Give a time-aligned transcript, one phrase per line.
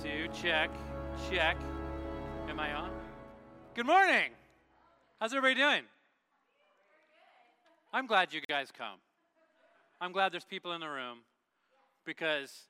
[0.00, 0.70] two, check,
[1.30, 1.56] check.
[2.48, 2.90] Am I on?
[3.74, 4.30] Good morning.
[5.20, 5.82] How's everybody doing?
[7.92, 8.98] I'm glad you guys come.
[10.00, 11.18] I'm glad there's people in the room
[12.06, 12.68] because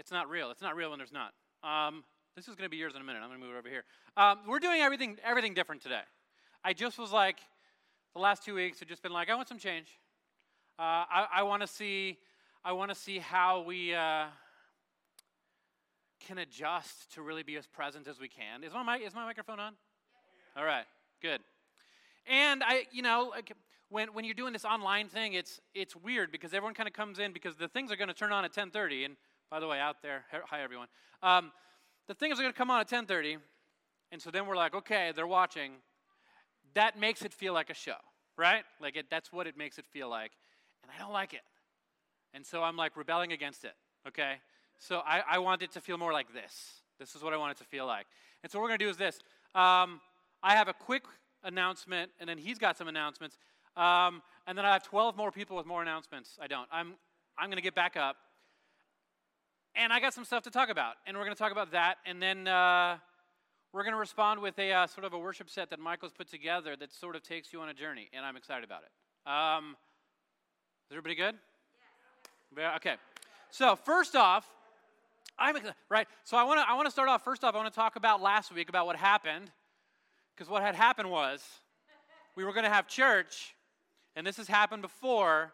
[0.00, 0.50] it's not real.
[0.50, 1.34] It's not real when there's not.
[1.62, 2.02] Um,
[2.34, 3.20] this is going to be yours in a minute.
[3.22, 3.84] I'm going to move over here.
[4.16, 6.02] Um, we're doing everything, everything different today.
[6.64, 7.38] I just was like,
[8.12, 9.86] the last two weeks have just been like, I want some change.
[10.80, 12.18] Uh, I, I want to see,
[12.64, 14.24] I want to see how we uh,
[16.20, 18.62] can adjust to really be as present as we can.
[18.62, 19.74] Is my is my microphone on?
[20.56, 20.84] All right,
[21.22, 21.40] good.
[22.26, 23.52] And I, you know, like
[23.88, 27.18] when, when you're doing this online thing, it's it's weird because everyone kind of comes
[27.18, 29.04] in because the things are going to turn on at 10:30.
[29.04, 29.16] And
[29.50, 30.88] by the way, out there, hi everyone.
[31.22, 31.52] Um,
[32.06, 33.38] the things are going to come on at 10:30,
[34.12, 35.72] and so then we're like, okay, they're watching.
[36.74, 37.96] That makes it feel like a show,
[38.38, 38.62] right?
[38.80, 40.32] Like it, that's what it makes it feel like,
[40.82, 41.42] and I don't like it.
[42.32, 43.74] And so I'm like rebelling against it.
[44.06, 44.34] Okay,
[44.80, 46.80] so I, I want it to feel more like this.
[46.98, 48.06] This is what I want it to feel like.
[48.42, 49.18] And so what we're going to do is this.
[49.54, 50.00] Um,
[50.42, 51.04] I have a quick
[51.44, 53.36] announcement, and then he's got some announcements.
[53.76, 56.38] Um, and then I have 12 more people with more announcements.
[56.40, 56.66] I don't.
[56.72, 56.94] I'm,
[57.38, 58.16] I'm going to get back up.
[59.76, 60.94] And I got some stuff to talk about.
[61.06, 61.96] And we're going to talk about that.
[62.06, 62.96] And then uh,
[63.72, 66.28] we're going to respond with a uh, sort of a worship set that Michael's put
[66.28, 68.08] together that sort of takes you on a journey.
[68.12, 69.30] And I'm excited about it.
[69.30, 69.76] Um,
[70.90, 71.36] is everybody good?
[72.56, 72.76] Yeah.
[72.76, 72.96] Okay.
[73.50, 74.48] So, first off,
[75.38, 75.56] I'm
[75.88, 76.06] right.
[76.24, 77.54] So I want to I want to start off first off.
[77.54, 79.50] I want to talk about last week about what happened,
[80.34, 81.42] because what had happened was
[82.36, 83.54] we were going to have church,
[84.14, 85.52] and this has happened before.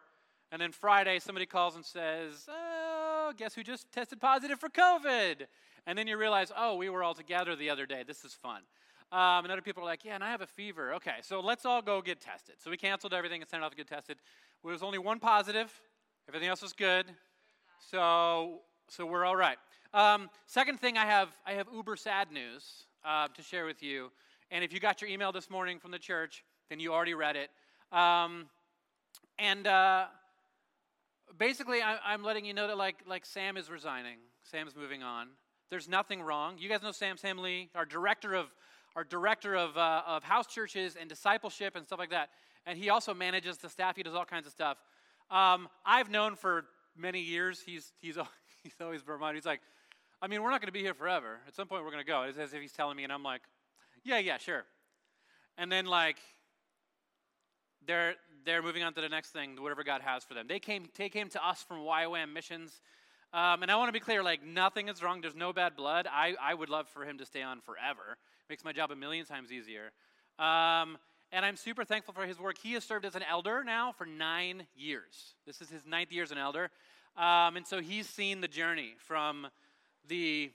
[0.52, 5.46] And then Friday, somebody calls and says, "Oh, guess who just tested positive for COVID?"
[5.86, 8.04] And then you realize, "Oh, we were all together the other day.
[8.06, 8.62] This is fun."
[9.12, 11.64] Um, and other people are like, "Yeah, and I have a fever." Okay, so let's
[11.64, 12.56] all go get tested.
[12.58, 14.18] So we canceled everything and sent off to get tested.
[14.62, 15.72] There was only one positive.
[16.28, 17.06] Everything else was good.
[17.78, 19.58] So so we're all right.
[19.92, 24.10] Um, second thing, I have I have uber sad news uh, to share with you.
[24.50, 27.36] And if you got your email this morning from the church, then you already read
[27.36, 27.50] it.
[27.96, 28.46] Um,
[29.38, 30.06] and uh,
[31.38, 34.18] basically, I, am letting you know that like like Sam is resigning.
[34.42, 35.28] Sam's moving on.
[35.70, 36.56] There's nothing wrong.
[36.58, 38.46] You guys know Sam Sam Lee, our director of
[38.94, 42.30] our director of uh, of house churches and discipleship and stuff like that.
[42.66, 43.96] And he also manages the staff.
[43.96, 44.78] He does all kinds of stuff.
[45.30, 46.64] Um, I've known for
[46.96, 47.62] many years.
[47.64, 48.16] He's he's
[48.66, 49.38] he's always reminded.
[49.38, 49.60] He's like,
[50.20, 51.38] I mean, we're not going to be here forever.
[51.46, 52.22] At some point, we're going to go.
[52.22, 53.42] It's as if he's telling me, and I'm like,
[54.04, 54.64] yeah, yeah, sure.
[55.58, 56.16] And then like
[57.86, 60.46] they're they're moving on to the next thing, whatever God has for them.
[60.48, 62.80] They came they came to us from YWAM missions.
[63.32, 65.20] Um, and I want to be clear, like nothing is wrong.
[65.20, 66.06] There's no bad blood.
[66.10, 68.16] I, I would love for him to stay on forever.
[68.48, 69.90] Makes my job a million times easier.
[70.38, 70.96] Um,
[71.32, 72.56] and I'm super thankful for his work.
[72.56, 75.34] He has served as an elder now for nine years.
[75.44, 76.70] This is his ninth year as an elder.
[77.16, 79.46] Um, and so he's seen the journey from
[80.06, 80.50] the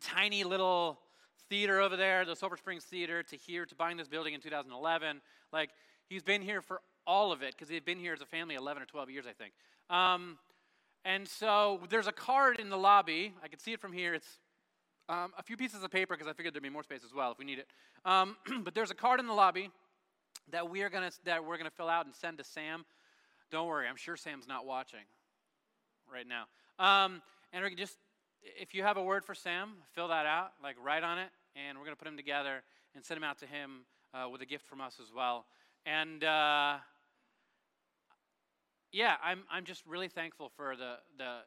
[0.00, 1.00] tiny little
[1.48, 5.20] theater over there, the Silver Springs Theater, to here, to buying this building in 2011.
[5.52, 5.70] Like,
[6.08, 8.82] he's been here for all of it because they've been here as a family 11
[8.82, 9.52] or 12 years, I think.
[9.90, 10.38] Um,
[11.04, 13.34] and so there's a card in the lobby.
[13.42, 14.14] I can see it from here.
[14.14, 14.38] It's
[15.08, 17.32] um, a few pieces of paper because I figured there'd be more space as well
[17.32, 17.66] if we need it.
[18.04, 19.70] Um, but there's a card in the lobby
[20.52, 22.84] that we are gonna that we're gonna fill out and send to Sam.
[23.50, 25.00] Don't worry, I'm sure Sam's not watching
[26.12, 26.44] right now.
[26.78, 27.22] Um,
[27.52, 27.96] and we can just
[28.42, 31.78] if you have a word for Sam, fill that out, like write on it, and
[31.78, 32.62] we're gonna put them together
[32.94, 33.84] and send them out to him
[34.14, 35.46] uh, with a gift from us as well.
[35.86, 36.78] And uh,
[38.92, 41.38] yeah, I'm I'm just really thankful for the the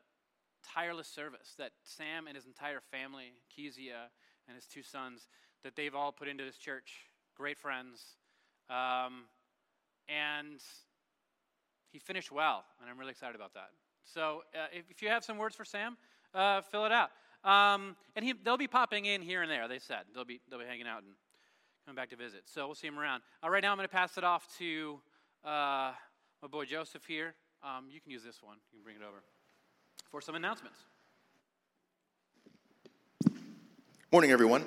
[0.74, 4.10] tireless service that Sam and his entire family, Kezia
[4.48, 5.28] and his two sons,
[5.64, 6.92] that they've all put into this church.
[7.36, 8.02] Great friends.
[8.70, 9.26] Um,
[10.08, 10.60] and
[11.92, 13.70] he finished well, and I'm really excited about that.
[14.06, 15.98] So uh, if, if, you have some words for Sam,
[16.34, 17.10] uh, fill it out.
[17.44, 20.02] Um, and he, they'll be popping in here and there, they said.
[20.14, 21.12] They'll be, they'll be hanging out and
[21.86, 22.44] coming back to visit.
[22.46, 23.22] So we'll see him around.
[23.44, 25.00] Uh, right now, I'm going to pass it off to
[25.44, 25.92] uh,
[26.42, 27.36] my boy Joseph here.
[27.64, 28.58] Um, you can use this one.
[28.72, 29.24] You can bring it over
[30.10, 30.78] for some announcements.
[34.12, 34.66] Morning, everyone.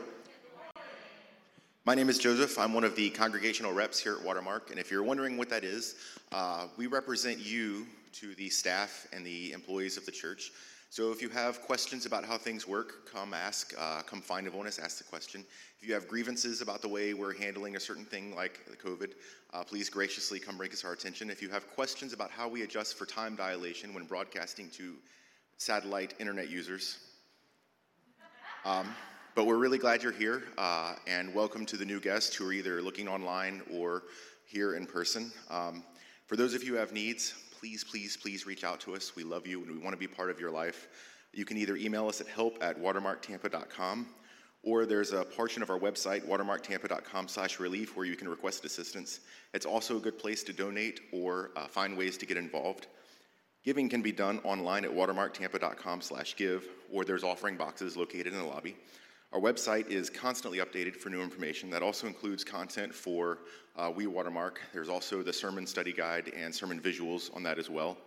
[1.87, 2.59] My name is Joseph.
[2.59, 4.73] I'm one of the congregational reps here at Watermark.
[4.73, 5.95] And if you're wondering what that is,
[6.33, 10.51] uh, we represent you to the staff and the employees of the church.
[10.91, 14.81] So if you have questions about how things work, come ask, uh, come find us,
[14.81, 15.45] ask the question.
[15.81, 19.13] If you have grievances about the way we're handling a certain thing like the COVID,
[19.55, 21.31] uh, please graciously come bring us our attention.
[21.31, 24.95] If you have questions about how we adjust for time dilation when broadcasting to
[25.57, 26.99] satellite internet users,
[28.65, 28.89] um,
[29.37, 32.55] but we're really glad you're here, uh, and welcome to the new guests who are
[32.55, 34.05] either looking online or
[34.47, 35.31] here in person.
[35.51, 35.85] Um,
[36.25, 39.15] for those of you who have needs, please, please, please reach out to us.
[39.15, 40.89] We love you and we want to be part of your life.
[41.35, 44.07] You can either email us at help at watermarktampa.com
[44.63, 49.21] or there's a portion of our website, watermarktampa.com slash relief, where you can request assistance.
[49.53, 52.87] It's also a good place to donate or uh, find ways to get involved.
[53.67, 58.39] Giving can be done online at watermarktampa.com slash give, or there's offering boxes located in
[58.39, 58.77] the lobby.
[59.33, 61.69] Our website is constantly updated for new information.
[61.71, 63.39] That also includes content for
[63.77, 64.61] uh, We Watermark.
[64.73, 67.99] There's also the sermon study guide and sermon visuals on that as well.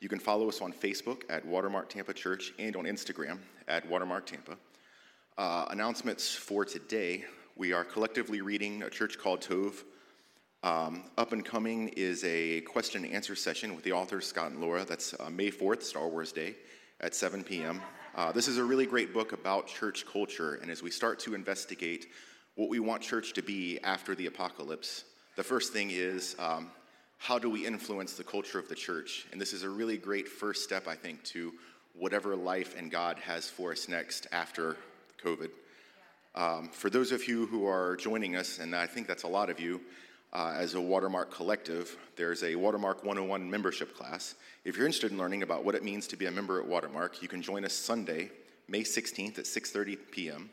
[0.00, 3.38] You can follow us on Facebook at Watermark Tampa Church and on Instagram
[3.68, 4.56] at Watermark Tampa.
[5.38, 7.24] Uh, announcements for today
[7.56, 9.84] we are collectively reading a church called Tov.
[10.64, 14.60] Um, up and coming is a question and answer session with the authors Scot and
[14.60, 14.84] Laura.
[14.84, 16.56] That's uh, May 4th, Star Wars Day,
[17.00, 17.80] at 7 p.m.
[18.16, 21.34] Uh, this is a really great book about church culture, and as we start to
[21.34, 22.06] investigate
[22.54, 25.02] what we want church to be after the apocalypse,
[25.34, 26.70] the first thing is um,
[27.18, 29.26] how do we influence the culture of the church?
[29.32, 31.54] And this is a really great first step, I think, to
[31.94, 34.76] whatever life and God has for us next after
[35.24, 35.50] COVID.
[36.36, 39.50] Um, for those of you who are joining us, and I think that's a lot
[39.50, 39.80] of you,
[40.34, 44.34] uh, as a Watermark collective, there's a Watermark 101 membership class.
[44.64, 47.22] If you're interested in learning about what it means to be a member at Watermark,
[47.22, 48.30] you can join us Sunday,
[48.66, 50.50] May 16th at 6:30 p.m.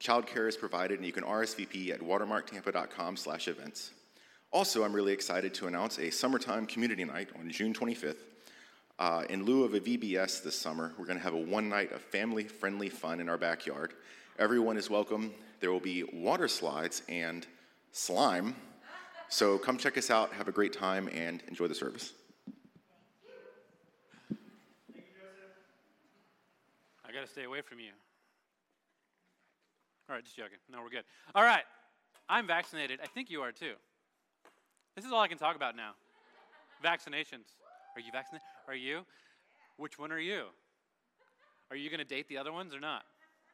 [0.00, 3.92] Childcare is provided, and you can RSVP at watermarktampa.com/events.
[4.50, 8.16] Also, I'm really excited to announce a summertime community night on June 25th.
[8.98, 11.90] Uh, in lieu of a VBS this summer, we're going to have a one night
[11.92, 13.94] of family friendly fun in our backyard.
[14.38, 15.32] Everyone is welcome.
[15.60, 17.46] There will be water slides and
[17.92, 18.54] slime.
[19.32, 22.12] So come check us out, have a great time, and enjoy the service.
[27.02, 27.92] I got to stay away from you.
[30.06, 30.58] All right, just joking.
[30.70, 31.04] No, we're good.
[31.34, 31.62] All right,
[32.28, 33.00] I'm vaccinated.
[33.02, 33.72] I think you are too.
[34.96, 35.92] This is all I can talk about now.
[36.84, 37.56] Vaccinations.
[37.96, 38.44] Are you vaccinated?
[38.68, 39.00] Are you?
[39.78, 40.44] Which one are you?
[41.70, 43.04] Are you going to date the other ones or not?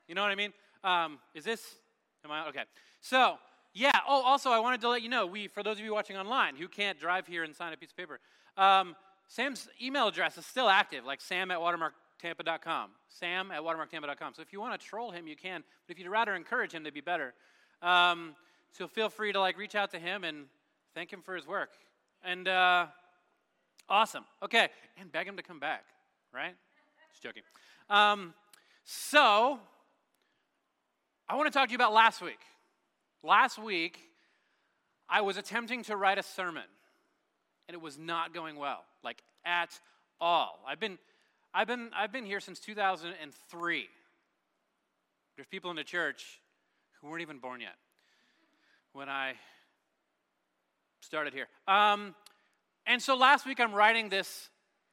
[0.08, 0.52] You know what I mean?
[0.82, 1.76] Um, is this?
[2.24, 2.64] Am I okay?
[3.00, 3.38] So
[3.78, 4.00] yeah.
[4.08, 5.24] Oh, also, I wanted to let you know.
[5.26, 7.90] We, for those of you watching online who can't drive here and sign a piece
[7.90, 8.18] of paper,
[8.56, 8.96] um,
[9.28, 12.90] Sam's email address is still active, like sam at watermarktampa.com.
[13.08, 14.34] Sam at watermarktampa.com.
[14.34, 15.62] So if you want to troll him, you can.
[15.86, 17.34] But if you'd rather encourage him, to be better.
[17.80, 18.34] Um,
[18.72, 20.46] so feel free to like reach out to him and
[20.94, 21.70] thank him for his work.
[22.24, 22.86] And uh,
[23.88, 24.24] awesome.
[24.42, 25.84] Okay, and beg him to come back.
[26.34, 26.54] Right?
[27.12, 27.42] Just joking.
[27.88, 28.34] Um,
[28.84, 29.60] so
[31.28, 32.40] I want to talk to you about last week.
[33.22, 33.98] Last week,
[35.08, 36.64] I was attempting to write a sermon,
[37.66, 39.78] and it was not going well, like at
[40.20, 40.60] all.
[40.66, 40.98] I've been,
[41.52, 43.88] I've been, I've been here since 2003.
[45.36, 46.40] There's people in the church
[47.00, 47.76] who weren't even born yet
[48.92, 49.34] when I
[51.00, 51.48] started here.
[51.66, 52.14] Um,
[52.86, 54.48] and so last week, I'm writing this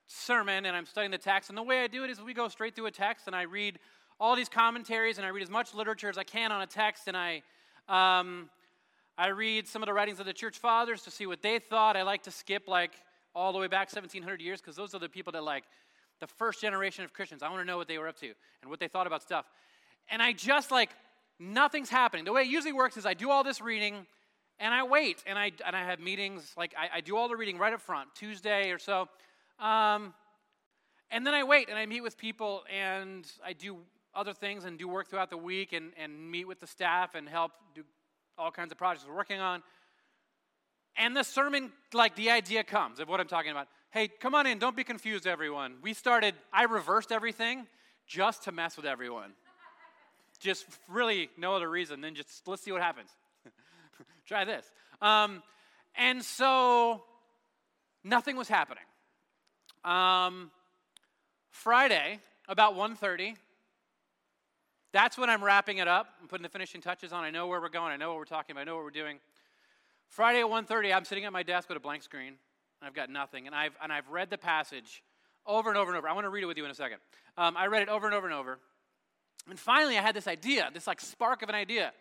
[0.08, 1.50] sermon and I'm studying the text.
[1.50, 3.44] And the way I do it is we go straight through a text and I
[3.44, 3.80] read
[4.20, 7.08] all these commentaries and I read as much literature as I can on a text
[7.08, 7.42] and I
[7.88, 8.50] um,
[9.18, 11.96] I read some of the writings of the church fathers to see what they thought.
[11.96, 12.92] I like to skip like
[13.34, 15.64] all the way back 1700 years because those are the people that like
[16.20, 17.44] the first generation of Christians.
[17.44, 19.46] I want to know what they were up to and what they thought about stuff.
[20.10, 20.90] And I just like
[21.40, 22.26] nothing's happening.
[22.26, 24.06] The way it usually works is I do all this reading
[24.60, 27.36] and I wait and I and I have meetings like I, I do all the
[27.36, 29.08] reading right up front Tuesday or so.
[29.60, 30.14] Um,
[31.12, 33.78] and then I wait and I meet with people and I do
[34.16, 37.28] other things and do work throughout the week and, and meet with the staff and
[37.28, 37.84] help do
[38.38, 39.62] all kinds of projects we're working on.
[40.98, 43.68] And the sermon, like the idea comes of what I'm talking about.
[43.92, 45.76] Hey, come on in, don't be confused, everyone.
[45.82, 47.68] We started, I reversed everything
[48.08, 49.34] just to mess with everyone.
[50.40, 53.10] just really no other reason than just let's see what happens.
[54.28, 54.66] Try this.
[55.02, 55.44] Um,
[55.98, 57.04] and so
[58.04, 58.84] nothing was happening.
[59.84, 60.52] Um,
[61.50, 63.36] Friday, about 1.30,
[64.96, 66.08] that's when I'm wrapping it up.
[66.22, 67.26] I'm putting the finishing touches on.
[67.26, 67.92] I know where we're going.
[67.92, 68.62] I know what we're talking about.
[68.62, 69.20] I know what we're doing.
[70.08, 72.36] Friday at 1.30, I'm sitting at my desk with a blank screen.
[72.82, 73.46] I've got nothing.
[73.46, 75.04] And I've, and I've read the passage
[75.46, 76.08] over and over and over.
[76.08, 77.00] I want to read it with you in a second.
[77.38, 78.58] Um, I read it over and over and over.
[79.50, 81.92] And finally, I had this idea, this like spark of an idea.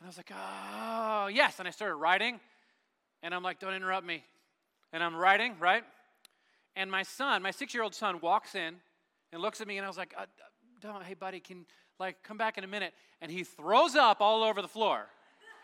[0.00, 1.58] And I was like, oh, yes.
[1.58, 2.40] And I started writing.
[3.22, 4.24] And I'm like, don't interrupt me.
[4.94, 5.84] And I'm writing, right?
[6.74, 8.76] And my son, my six year old son, walks in
[9.30, 9.76] and looks at me.
[9.76, 10.24] And I was like, uh,
[10.80, 11.66] don't, hey, buddy, can,
[11.98, 12.94] like, come back in a minute.
[13.20, 15.06] And he throws up all over the floor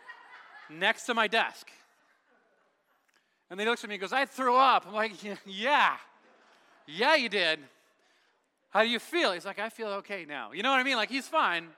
[0.70, 1.68] next to my desk.
[3.50, 4.86] And he looks at me and goes, I threw up.
[4.86, 5.12] I'm like,
[5.46, 5.96] yeah,
[6.86, 7.60] yeah, you did.
[8.70, 9.32] How do you feel?
[9.32, 10.52] He's like, I feel okay now.
[10.52, 10.96] You know what I mean?
[10.96, 11.68] Like, he's fine.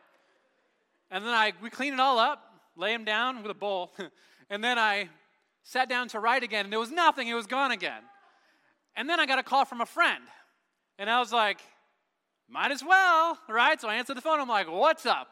[1.10, 2.42] And then I, we clean it all up,
[2.76, 3.92] lay him down with a bowl.
[4.50, 5.10] and then I
[5.62, 7.28] sat down to write again, and there was nothing.
[7.28, 8.02] It was gone again.
[8.96, 10.24] And then I got a call from a friend.
[10.98, 11.60] And I was like,
[12.48, 13.80] might as well, right?
[13.80, 14.40] So I answer the phone.
[14.40, 15.28] I'm like, what's up?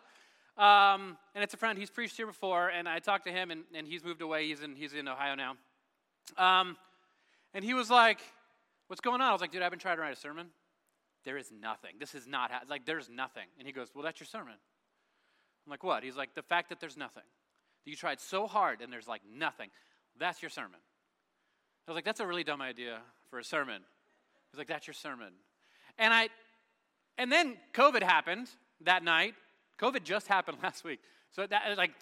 [0.57, 1.79] Um, and it's a friend.
[1.79, 4.49] He's preached here before, and I talked to him, and, and he's moved away.
[4.49, 5.57] He's in, he's in Ohio now.
[6.39, 6.77] Um,
[7.53, 8.19] and he was like,
[8.89, 9.29] what's going on?
[9.29, 10.49] I was like, dude, I've been trying to write a sermon.
[11.25, 11.93] There is nothing.
[11.99, 13.47] This is not, like, there's nothing.
[13.59, 14.55] And he goes, well, that's your sermon.
[15.67, 16.03] I'm like, what?
[16.03, 17.23] He's like, the fact that there's nothing.
[17.85, 19.71] That You tried so hard and there's like nothing.
[20.19, 20.81] That's your sermon.
[21.87, 22.99] I was like, that's a really dumb idea
[23.31, 23.83] for a sermon.
[24.51, 25.33] He's like, that's your sermon.
[25.99, 26.29] And I,
[27.19, 28.49] and then COVID happened
[28.83, 29.35] that night.
[29.79, 31.01] COVID just happened last week.
[31.33, 31.93] So that like,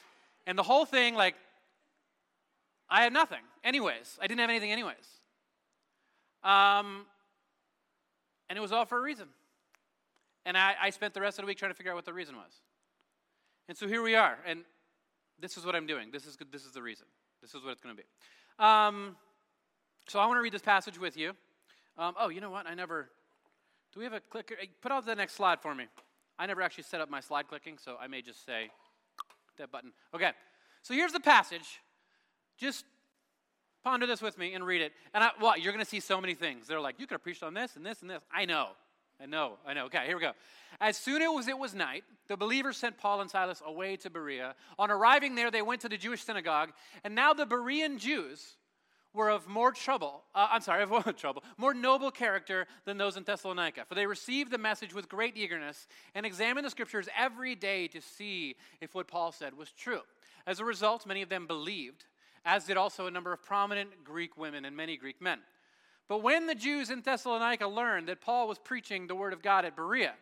[0.47, 1.35] and the whole thing, like,
[2.91, 3.39] I had nothing.
[3.65, 4.95] Anyways, I didn't have anything anyways.
[6.45, 7.07] Um,
[8.51, 9.29] and it was all for a reason.
[10.45, 12.13] And I, I spent the rest of the week trying to figure out what the
[12.13, 12.53] reason was.
[13.69, 14.37] And so here we are.
[14.47, 14.65] And
[15.41, 16.11] this is what I'm doing.
[16.11, 17.07] This is, this is the reason.
[17.41, 18.09] This is what it's going to be.
[18.59, 19.17] Um,
[20.09, 21.33] so I want to read this passage with you.
[21.97, 22.67] Um, oh, you know what?
[22.67, 23.09] I never.
[23.93, 24.57] Do we have a clicker?
[24.81, 25.87] Put out the next slide for me.
[26.39, 28.71] I never actually set up my slide clicking, so I may just say
[29.59, 29.93] that button.
[30.15, 30.31] Okay.
[30.83, 31.81] So here's the passage.
[32.59, 32.85] Just
[33.85, 34.93] ponder this with me and read it.
[35.15, 36.67] And I, well, you're going to see so many things.
[36.67, 38.23] They're like, you could have preached on this and this and this.
[38.33, 38.71] I know.
[39.23, 39.85] I know, I know.
[39.85, 40.33] Okay, here we go.
[40.81, 44.57] As soon as it was night, the believers sent Paul and Silas away to Berea.
[44.81, 46.73] On arriving there, they went to the Jewish synagogue,
[47.05, 48.57] and now the Berean Jews
[49.15, 53.17] were of more trouble, uh, I'm sorry, of more trouble, more noble character than those
[53.17, 53.85] in Thessalonica.
[53.87, 58.01] For they received the message with great eagerness and examined the scriptures every day to
[58.01, 60.01] see if what Paul said was true.
[60.47, 62.05] As a result, many of them believed,
[62.45, 65.39] as did also a number of prominent Greek women and many Greek men.
[66.09, 69.65] But when the Jews in Thessalonica learned that Paul was preaching the word of God
[69.65, 70.15] at Berea,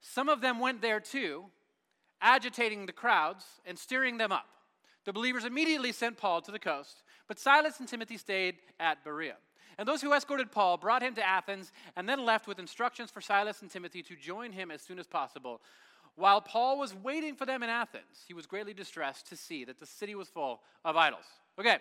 [0.00, 1.46] some of them went there too,
[2.20, 4.46] agitating the crowds and stirring them up.
[5.04, 9.36] The believers immediately sent Paul to the coast, but Silas and Timothy stayed at Berea.
[9.78, 13.20] And those who escorted Paul brought him to Athens and then left with instructions for
[13.20, 15.60] Silas and Timothy to join him as soon as possible.
[16.14, 19.78] While Paul was waiting for them in Athens, he was greatly distressed to see that
[19.78, 21.26] the city was full of idols.
[21.58, 21.76] Okay,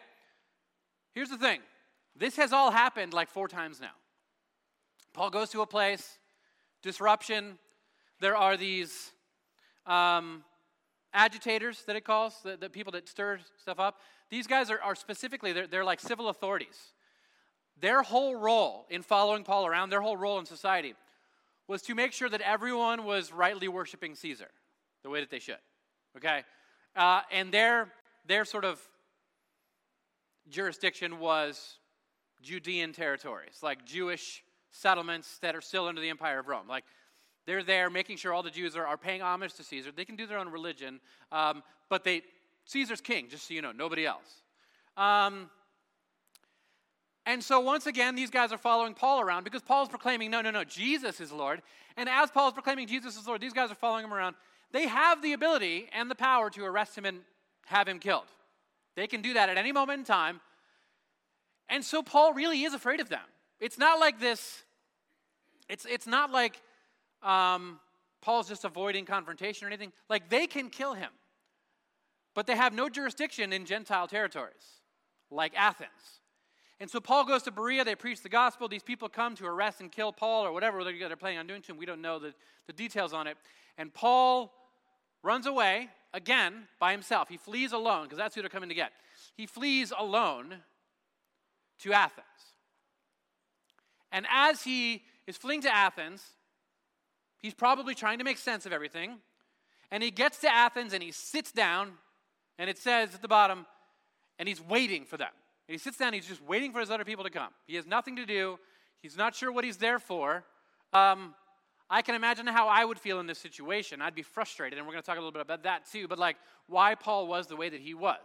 [1.13, 1.61] here's the thing
[2.17, 3.95] this has all happened like four times now.
[5.13, 6.17] Paul goes to a place,
[6.81, 7.57] disruption.
[8.19, 9.11] There are these
[9.85, 10.43] um,
[11.13, 13.99] agitators that it calls, the, the, people that stir stuff up.
[14.29, 16.93] These guys are, are specifically, they're, they're like civil authorities.
[17.79, 20.93] Their whole role in following Paul around, their whole role in society,
[21.67, 24.49] was to make sure that everyone was rightly worshiping Caesar
[25.03, 25.57] the way that they should.
[26.17, 26.43] Okay?
[26.95, 27.91] Uh, and their,
[28.25, 28.79] their sort of
[30.49, 31.79] jurisdiction was
[32.41, 36.67] Judean territories, like Jewish settlements that are still under the empire of Rome.
[36.67, 36.83] Like
[37.45, 39.91] they're there making sure all the Jews are, are paying homage to Caesar.
[39.91, 40.99] They can do their own religion,
[41.31, 42.21] um, but they
[42.65, 44.41] Caesar's king, just so you know, nobody else.
[44.97, 45.49] Um,
[47.25, 50.51] and so once again, these guys are following Paul around because Paul's proclaiming, no, no,
[50.51, 51.61] no, Jesus is Lord.
[51.97, 54.35] And as Paul's proclaiming Jesus is Lord, these guys are following him around.
[54.71, 57.19] They have the ability and the power to arrest him and
[57.65, 58.25] have him killed.
[58.95, 60.39] They can do that at any moment in time.
[61.67, 63.23] And so Paul really is afraid of them.
[63.59, 64.63] It's not like this,
[65.67, 66.61] it's, it's not like
[67.23, 67.79] um,
[68.21, 69.91] Paul's just avoiding confrontation or anything.
[70.09, 71.09] Like they can kill him,
[72.35, 74.81] but they have no jurisdiction in Gentile territories
[75.31, 76.21] like Athens.
[76.79, 78.67] And so Paul goes to Berea, they preach the gospel.
[78.67, 81.71] These people come to arrest and kill Paul or whatever they're, planning on doing to
[81.71, 81.77] him.
[81.77, 82.33] We don't know the,
[82.67, 83.37] the details on it.
[83.77, 84.53] And Paul
[85.23, 87.29] runs away again by himself.
[87.29, 88.91] He flees alone because that's who they're coming to get.
[89.35, 90.55] He flees alone
[91.79, 92.25] to Athens.
[94.11, 96.21] And as he is fleeing to Athens,
[97.37, 99.17] he's probably trying to make sense of everything.
[99.91, 101.93] And he gets to Athens and he sits down,
[102.57, 103.65] and it says at the bottom,
[104.39, 105.29] and he's waiting for them.
[105.67, 107.49] And he sits down, he's just waiting for his other people to come.
[107.67, 108.59] He has nothing to do,
[109.01, 110.43] he's not sure what he's there for.
[110.93, 111.33] Um,
[111.89, 114.01] I can imagine how I would feel in this situation.
[114.01, 116.17] I'd be frustrated, and we're going to talk a little bit about that too, but
[116.17, 118.19] like why Paul was the way that he was.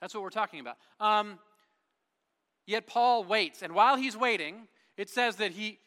[0.00, 0.76] That's what we're talking about.
[1.00, 1.38] Um,
[2.66, 4.66] Yet Paul waits, and while he's waiting,
[4.96, 5.78] it says that he,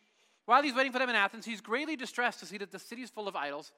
[0.45, 3.01] while he's waiting for them in Athens, he's greatly distressed to see that the city
[3.01, 3.73] is full of idols.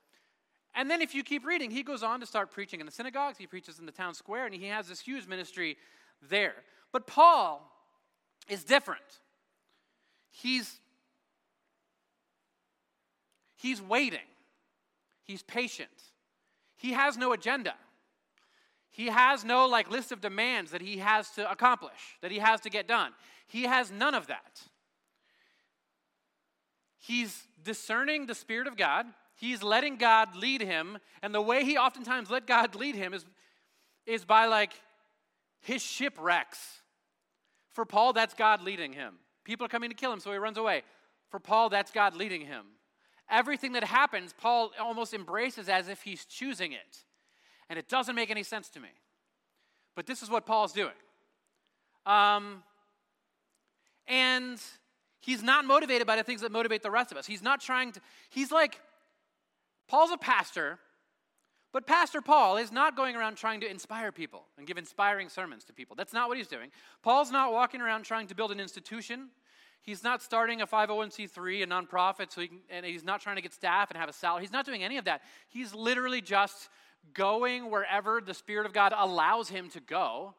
[0.74, 3.38] And then, if you keep reading, he goes on to start preaching in the synagogues,
[3.38, 5.78] he preaches in the town square, and he has this huge ministry
[6.30, 6.56] there.
[6.92, 7.70] But Paul
[8.48, 9.02] is different.
[10.30, 10.80] He's
[13.56, 14.20] he's waiting.
[15.24, 15.90] He's patient.
[16.76, 17.76] He has no agenda.
[18.90, 22.60] He has no like list of demands that he has to accomplish, that he has
[22.62, 23.12] to get done.
[23.48, 24.62] He has none of that.
[27.00, 29.06] He's discerning the Spirit of God.
[29.42, 31.00] He's letting God lead him.
[31.24, 33.26] And the way he oftentimes let God lead him is,
[34.06, 34.74] is by like
[35.62, 36.60] his shipwrecks.
[37.72, 39.16] For Paul, that's God leading him.
[39.44, 40.84] People are coming to kill him, so he runs away.
[41.32, 42.66] For Paul, that's God leading him.
[43.32, 47.00] Everything that happens, Paul almost embraces as if he's choosing it.
[47.68, 48.90] And it doesn't make any sense to me.
[49.96, 50.92] But this is what Paul's doing.
[52.06, 52.62] Um,
[54.08, 54.62] and
[55.20, 57.26] he's not motivated by the things that motivate the rest of us.
[57.26, 58.80] He's not trying to, he's like,
[59.92, 60.80] Paul's a pastor,
[61.74, 65.66] but Pastor Paul is not going around trying to inspire people and give inspiring sermons
[65.66, 65.98] to people.
[65.98, 66.70] That's not what he's doing.
[67.04, 69.32] Paul's not walking around trying to build an institution.
[69.82, 73.42] He's not starting a 501c3, a nonprofit, so he can, and he's not trying to
[73.42, 74.44] get staff and have a salary.
[74.44, 75.24] He's not doing any of that.
[75.50, 76.70] He's literally just
[77.14, 80.36] going wherever the Spirit of God allows him to go,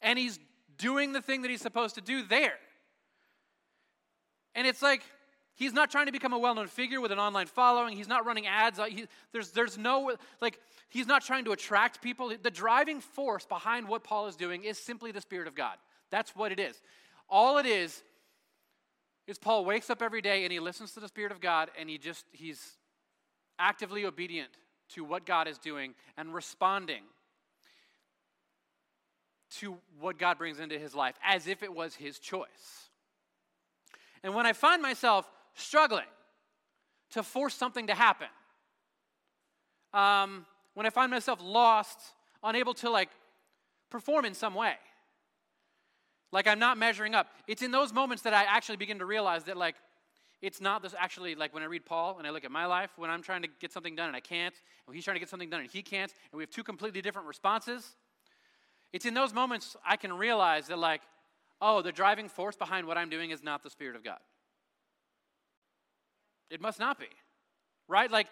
[0.00, 0.38] and he's
[0.78, 2.54] doing the thing that he's supposed to do there.
[4.54, 5.02] And it's like,
[5.54, 7.96] he's not trying to become a well known figure with an online following.
[7.96, 8.78] He's not running ads.
[8.78, 12.32] Uh, he, there's, there's no, like, he's not trying to attract people.
[12.42, 15.76] The driving force behind what Paul is doing is simply the Spirit of God.
[16.10, 16.80] That's what it is.
[17.28, 18.02] All it is
[19.26, 21.88] is Paul wakes up every day and he listens to the Spirit of God and
[21.88, 22.76] he just, he's
[23.58, 24.50] actively obedient
[24.90, 27.02] to what God is doing and responding
[29.58, 32.90] to what God brings into his life as if it was his choice.
[34.22, 36.06] And when I find myself struggling
[37.12, 38.28] to force something to happen,
[39.92, 41.98] um, when I find myself lost,
[42.42, 43.10] unable to like
[43.90, 44.74] perform in some way,
[46.32, 49.44] like I'm not measuring up, it's in those moments that I actually begin to realize
[49.44, 49.76] that like
[50.42, 52.90] it's not this actually like when I read Paul and I look at my life,
[52.96, 54.54] when I'm trying to get something done and I can't,
[54.86, 57.00] and he's trying to get something done and he can't, and we have two completely
[57.00, 57.96] different responses.
[58.92, 61.02] It's in those moments I can realize that, like,
[61.60, 64.18] oh, the driving force behind what I'm doing is not the Spirit of God.
[66.54, 67.08] It must not be,
[67.88, 68.10] right?
[68.10, 68.28] Like,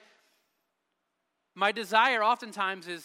[1.54, 3.04] my desire oftentimes is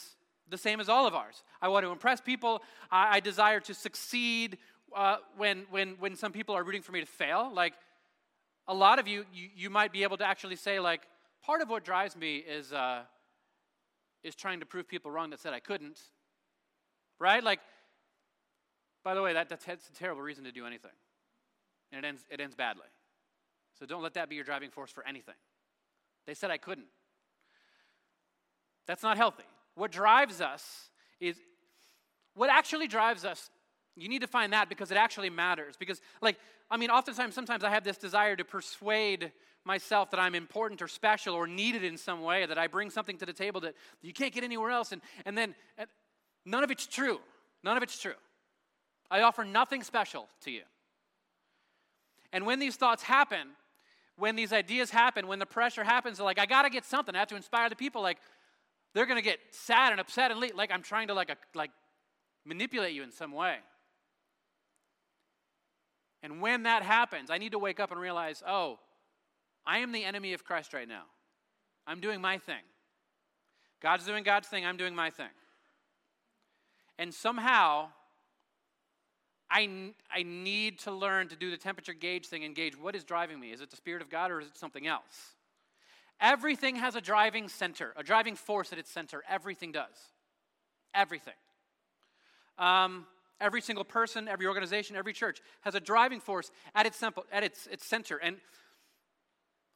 [0.49, 1.43] the same as all of ours.
[1.61, 2.61] I want to impress people.
[2.89, 4.57] I, I desire to succeed
[4.95, 7.51] uh, when, when, when some people are rooting for me to fail.
[7.53, 7.73] Like,
[8.67, 11.01] a lot of you, you, you might be able to actually say, like,
[11.43, 13.01] part of what drives me is, uh,
[14.23, 15.99] is trying to prove people wrong that said I couldn't
[17.19, 17.43] right?
[17.43, 17.59] Like,
[19.03, 20.91] by the way, that, that's, that's a terrible reason to do anything.
[21.91, 22.87] And it ends, it ends badly.
[23.79, 25.35] So don't let that be your driving force for anything.
[26.25, 26.87] They said I couldn't.
[28.87, 29.43] That's not healthy.
[29.75, 31.37] What drives us is,
[32.33, 33.49] what actually drives us,
[33.95, 35.75] you need to find that because it actually matters.
[35.77, 36.37] Because, like,
[36.69, 39.31] I mean, oftentimes, sometimes I have this desire to persuade
[39.65, 43.17] myself that I'm important or special or needed in some way, that I bring something
[43.17, 44.91] to the table that you can't get anywhere else.
[44.91, 45.87] And, and then, and,
[46.47, 47.19] None of it's true.
[47.61, 48.13] None of it's true.
[49.11, 50.61] I offer nothing special to you.
[52.31, 53.49] And when these thoughts happen,
[54.17, 57.15] when these ideas happen, when the pressure happens, they're like, I got to get something.
[57.15, 58.01] I have to inspire the people.
[58.01, 58.17] Like,
[58.93, 61.71] they're going to get sad and upset and like I'm trying to like, a, like
[62.45, 63.57] manipulate you in some way.
[66.23, 68.79] And when that happens, I need to wake up and realize, oh,
[69.65, 71.03] I am the enemy of Christ right now.
[71.85, 72.63] I'm doing my thing.
[73.81, 75.29] God's doing God's thing, I'm doing my thing.
[76.97, 77.89] And somehow,
[79.49, 83.03] I, I need to learn to do the temperature gauge thing and gauge what is
[83.03, 83.51] driving me.
[83.51, 85.35] Is it the Spirit of God or is it something else?
[86.19, 89.23] Everything has a driving center, a driving force at its center.
[89.29, 89.95] Everything does.
[90.93, 91.33] Everything.
[92.57, 93.05] Um,
[93.39, 97.43] every single person, every organization, every church has a driving force at its, simple, at
[97.43, 98.17] its, its center.
[98.17, 98.37] And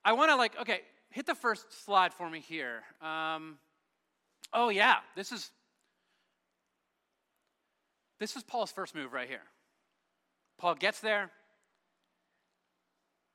[0.03, 0.81] I want to, like, okay,
[1.11, 2.81] hit the first slide for me here.
[3.01, 3.57] Um,
[4.51, 5.51] oh, yeah, this is
[8.21, 9.41] this is Paul's first move right here.
[10.61, 11.31] Paul gets there,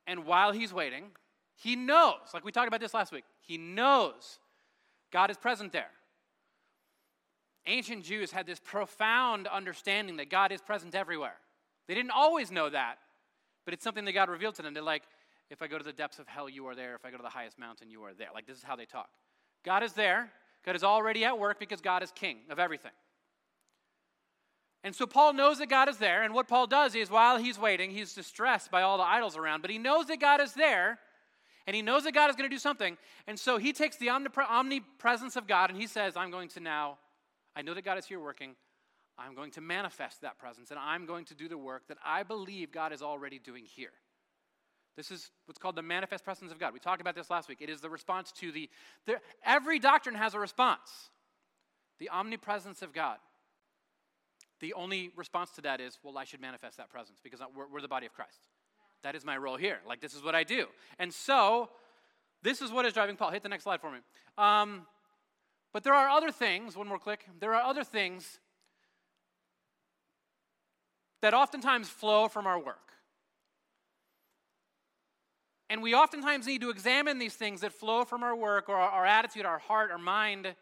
[0.07, 1.07] and while he's waiting,
[1.55, 4.39] he knows, like we talked about this last week, he knows
[5.11, 5.89] God is present there.
[7.65, 11.35] Ancient Jews had this profound understanding that God is present everywhere.
[11.89, 12.95] They didn't always know that,
[13.65, 14.73] but it's something that God revealed to them.
[14.73, 15.03] They're like,
[15.49, 16.95] if I go to the depths of hell, you are there.
[16.95, 18.29] If I go to the highest mountain, you are there.
[18.33, 19.09] Like, this is how they talk.
[19.65, 20.31] God is there.
[20.65, 22.91] God is already at work because God is king of everything.
[24.83, 27.59] And so Paul knows that God is there, and what Paul does is while he's
[27.59, 30.99] waiting, he's distressed by all the idols around, but he knows that God is there,
[31.65, 32.97] and he knows that God is going to do something.
[33.27, 36.97] And so he takes the omnipresence of God and he says, I'm going to now,
[37.55, 38.55] I know that God is here working.
[39.19, 42.23] I'm going to manifest that presence, and I'm going to do the work that I
[42.23, 43.91] believe God is already doing here.
[44.95, 46.73] This is what's called the manifest presence of God.
[46.73, 47.57] We talked about this last week.
[47.61, 48.69] It is the response to the,
[49.05, 51.09] the every doctrine has a response.
[51.99, 53.17] The omnipresence of God.
[54.59, 57.81] The only response to that is, well, I should manifest that presence because we're, we're
[57.81, 58.47] the body of Christ.
[59.03, 59.79] That is my role here.
[59.87, 60.65] Like, this is what I do.
[60.97, 61.69] And so,
[62.41, 63.31] this is what is driving Paul.
[63.31, 63.99] Hit the next slide for me.
[64.37, 64.87] Um,
[65.73, 67.25] but there are other things, one more click.
[67.39, 68.39] There are other things
[71.21, 72.93] that oftentimes flow from our work.
[75.69, 78.89] And we oftentimes need to examine these things that flow from our work or our,
[78.89, 80.55] our attitude, our heart, our mind.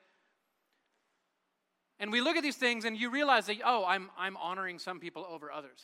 [1.99, 4.99] And we look at these things and you realize that, oh, I'm, I'm honoring some
[4.99, 5.81] people over others.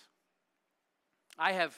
[1.39, 1.77] I have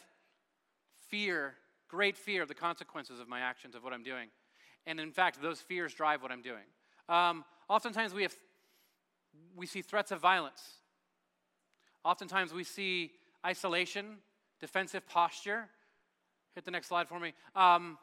[1.10, 1.54] fear,
[1.88, 4.30] great fear of the consequences of my actions, of what I'm doing.
[4.86, 6.64] And in fact, those fears drive what I'm doing.
[7.08, 8.36] Um, oftentimes we, have,
[9.56, 10.62] we see threats of violence.
[12.04, 13.12] Oftentimes we see
[13.46, 14.18] isolation,
[14.60, 15.70] defensive posture.
[16.56, 17.34] Hit the next slide for me.
[17.56, 17.98] Um,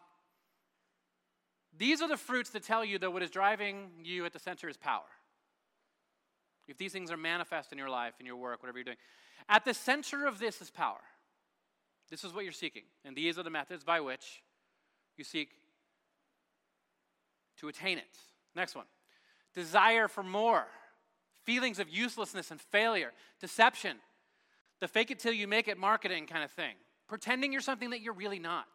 [1.76, 4.68] these are the fruits that tell you that what is driving you at the center
[4.68, 5.02] is power.
[6.70, 8.96] If these things are manifest in your life, in your work, whatever you're doing,
[9.48, 11.00] at the center of this is power.
[12.10, 12.84] This is what you're seeking.
[13.04, 14.42] And these are the methods by which
[15.16, 15.50] you seek
[17.58, 18.18] to attain it.
[18.54, 18.86] Next one
[19.52, 20.66] desire for more,
[21.42, 23.96] feelings of uselessness and failure, deception,
[24.78, 26.74] the fake it till you make it marketing kind of thing,
[27.08, 28.68] pretending you're something that you're really not.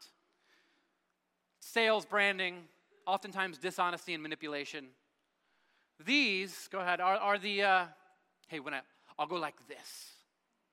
[1.61, 2.63] Sales, branding,
[3.07, 4.87] oftentimes dishonesty and manipulation.
[6.03, 7.85] These, go ahead, are, are the, uh,
[8.47, 8.81] hey, when I,
[9.17, 10.11] I'll go like this.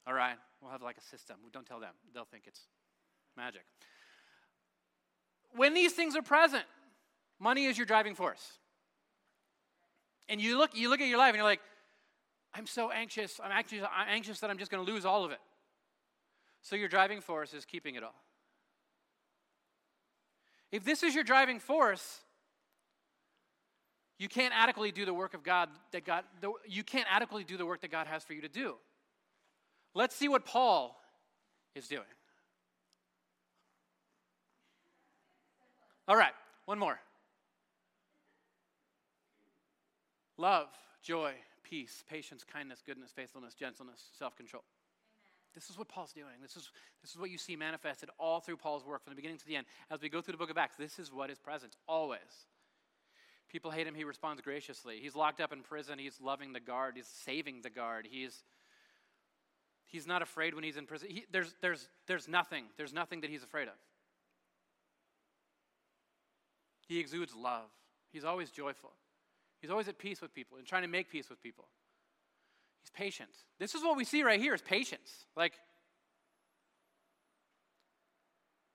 [0.07, 1.37] All right, we'll have like a system.
[1.53, 2.61] Don't tell them, they'll think it's
[3.37, 3.63] magic.
[5.55, 6.65] When these things are present,
[7.39, 8.59] money is your driving force.
[10.29, 11.61] And you look, you look at your life and you're like,
[12.55, 13.41] I'm so anxious.
[13.43, 15.41] I'm anxious, I'm anxious that I'm just going to lose all of it.
[16.63, 18.15] So your driving force is keeping it all.
[20.71, 22.21] If this is your driving force,
[24.23, 26.23] you can't adequately do the work of God that God
[26.65, 28.77] you can't adequately do the work that God has for you to do.
[29.97, 30.97] Let's see what Paul
[31.75, 32.03] is doing.
[36.07, 36.33] All right,
[36.67, 37.01] one more.
[40.39, 40.69] Love,
[41.03, 41.33] joy,
[41.65, 44.63] peace, patience, kindness, goodness, faithfulness, gentleness, self control.
[45.53, 46.41] This is what Paul's doing.
[46.41, 46.71] This is,
[47.03, 49.57] this is what you see manifested all through Paul's work from the beginning to the
[49.57, 49.67] end.
[49.91, 52.47] As we go through the book of Acts, this is what is present, always.
[53.53, 54.99] People hate him, he responds graciously.
[55.01, 58.43] He's locked up in prison, he's loving the guard, he's saving the guard, he's
[59.93, 61.09] He's not afraid when he's in prison.
[61.11, 62.65] He, there's, there's, there's nothing.
[62.79, 63.75] There's nothing that he's afraid of.
[66.89, 67.69] He exudes love.
[68.11, 68.93] He's always joyful.
[69.61, 71.67] He's always at peace with people and trying to make peace with people.
[72.83, 73.29] He's patient.
[73.59, 75.27] This is what we see right here is patience.
[75.37, 75.53] Like,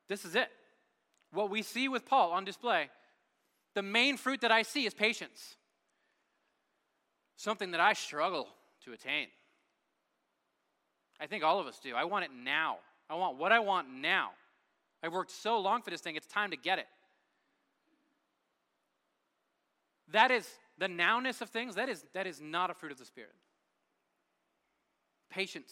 [0.07, 0.49] this is it.
[1.33, 2.91] What we see with Paul on display,
[3.77, 5.55] the main fruit that I see is patience.
[7.35, 8.47] Something that I struggle
[8.85, 9.27] to attain.
[11.19, 11.93] I think all of us do.
[11.93, 12.77] I want it now.
[13.07, 14.31] I want what I want now.
[15.03, 16.87] I've worked so long for this thing, it's time to get it.
[20.11, 23.05] That is the nowness of things, that is, that is not a fruit of the
[23.05, 23.35] Spirit.
[25.29, 25.71] Patience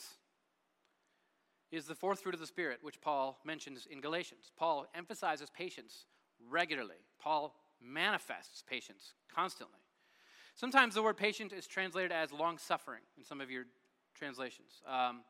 [1.71, 4.51] is the fourth fruit of the Spirit, which Paul mentions in Galatians.
[4.55, 6.05] Paul emphasizes patience
[6.47, 9.79] regularly, Paul manifests patience constantly.
[10.55, 13.65] Sometimes the word patient is translated as long suffering in some of your
[14.15, 14.81] translations.
[14.87, 15.21] Um,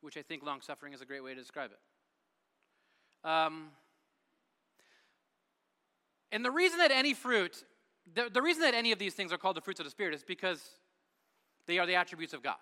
[0.00, 3.28] which I think long suffering is a great way to describe it.
[3.28, 3.68] Um,
[6.32, 7.64] and the reason that any fruit,
[8.14, 10.14] the, the reason that any of these things are called the fruits of the Spirit
[10.14, 10.62] is because
[11.66, 12.56] they are the attributes of God.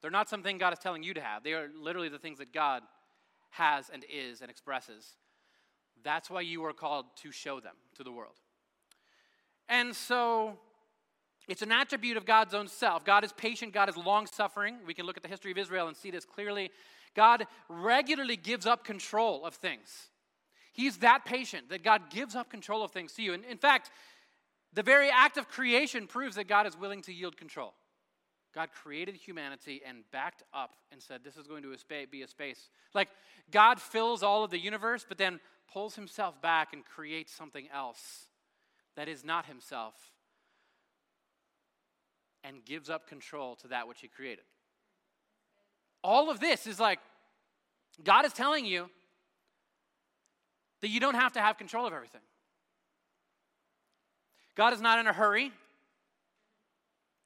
[0.00, 2.52] They're not something God is telling you to have, they are literally the things that
[2.52, 2.82] God
[3.50, 5.16] has and is and expresses.
[6.04, 8.34] That's why you are called to show them to the world.
[9.68, 10.58] And so
[11.48, 13.04] it's an attribute of God's own self.
[13.04, 14.76] God is patient, God is long suffering.
[14.86, 16.70] We can look at the history of Israel and see this clearly.
[17.14, 20.08] God regularly gives up control of things.
[20.72, 23.32] He's that patient that God gives up control of things to you.
[23.32, 23.90] And in fact,
[24.72, 27.74] the very act of creation proves that God is willing to yield control.
[28.54, 31.74] God created humanity and backed up and said, This is going to
[32.10, 32.68] be a space.
[32.94, 33.08] Like
[33.50, 35.40] God fills all of the universe, but then
[35.72, 38.26] pulls himself back and creates something else
[38.96, 39.94] that is not himself
[42.44, 44.44] and gives up control to that which he created.
[46.02, 47.00] All of this is like
[48.02, 48.90] God is telling you
[50.80, 52.20] that you don't have to have control of everything.
[54.54, 55.50] God is not in a hurry.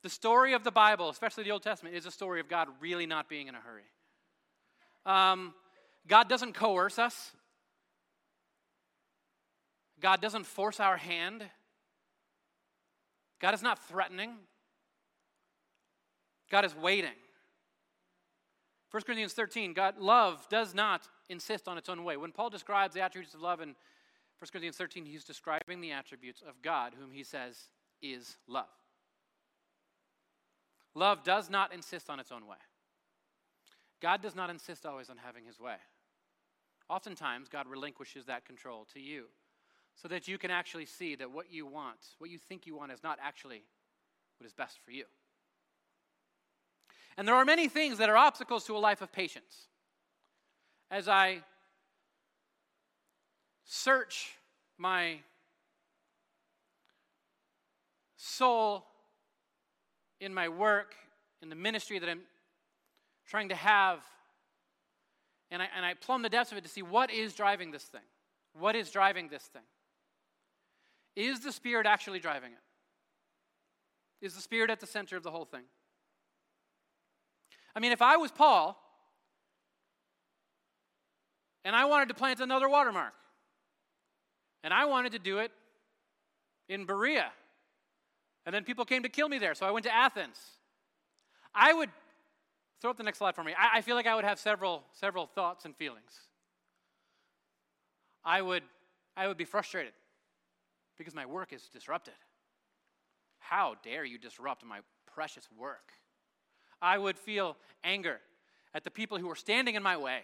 [0.03, 3.05] The story of the Bible, especially the Old Testament, is a story of God really
[3.05, 3.83] not being in a hurry.
[5.05, 5.55] Um,
[6.07, 7.33] God doesn't coerce us,
[10.01, 11.45] God doesn't force our hand,
[13.41, 14.33] God is not threatening.
[16.51, 17.11] God is waiting.
[18.91, 22.17] 1 Corinthians 13, God, love does not insist on its own way.
[22.17, 23.77] When Paul describes the attributes of love in 1
[24.51, 27.69] Corinthians 13, he's describing the attributes of God, whom he says
[28.01, 28.65] is love.
[30.95, 32.57] Love does not insist on its own way.
[34.01, 35.77] God does not insist always on having his way.
[36.89, 39.27] oftentimes God relinquishes that control to you
[40.01, 42.93] so that you can actually see that what you want, what you think you want,
[42.93, 43.63] is not actually
[44.39, 45.05] what is best for you.
[47.17, 49.67] And there are many things that are obstacles to a life of patience.
[50.89, 51.43] As I
[53.65, 54.35] search
[54.79, 55.19] my
[58.17, 58.85] soul
[60.21, 60.95] in my work,
[61.43, 62.23] in the ministry that I'm
[63.27, 63.99] trying to have,
[65.51, 67.83] and I, and I plumb the depths of it to see what is driving this
[67.83, 68.01] thing.
[68.53, 69.63] What is driving this thing?
[71.19, 74.25] Is the Spirit actually driving it?
[74.25, 75.65] Is the Spirit at the center of the whole thing?
[77.75, 78.81] I mean, if I was Paul
[81.65, 83.15] and I wanted to plant another watermark,
[84.63, 85.51] and I wanted to do it
[86.69, 87.33] in Berea,
[88.47, 90.39] and then people came to kill me there, so I went to Athens.
[91.53, 91.91] I would
[92.81, 93.55] throw up the next slide for me.
[93.59, 96.13] I, I feel like I would have several several thoughts and feelings.
[98.25, 98.63] I would
[99.17, 99.95] I would be frustrated
[100.99, 102.15] because my work is disrupted.
[103.39, 105.93] How dare you disrupt my precious work?
[106.83, 108.21] I would feel anger
[108.75, 110.21] at the people who are standing in my way.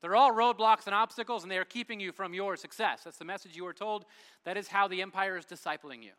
[0.00, 3.02] They're all roadblocks and obstacles, and they are keeping you from your success.
[3.04, 4.04] That's the message you were told.
[4.44, 6.12] That is how the empire is discipling you.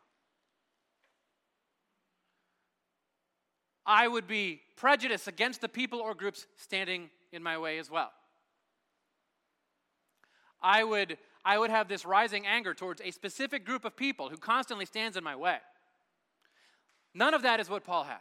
[3.86, 8.10] I would be prejudiced against the people or groups standing in my way as well.
[10.60, 14.36] I would, I would have this rising anger towards a specific group of people who
[14.36, 15.58] constantly stands in my way.
[17.14, 18.18] None of that is what Paul has.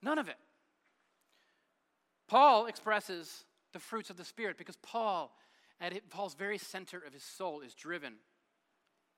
[0.00, 0.36] None of it.
[2.28, 5.36] Paul expresses the fruits of the Spirit because Paul,
[5.80, 8.14] at Paul's very center of his soul, is driven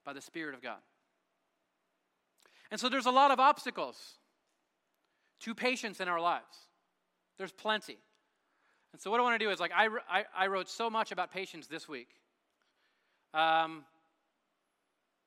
[0.07, 0.81] by the Spirit of God.
[2.71, 3.99] And so there's a lot of obstacles
[5.41, 6.57] to patience in our lives.
[7.37, 7.99] There's plenty.
[8.95, 11.13] And so what I want to do is like I, I, I wrote so much
[11.13, 12.09] about patience this week
[13.35, 13.85] um,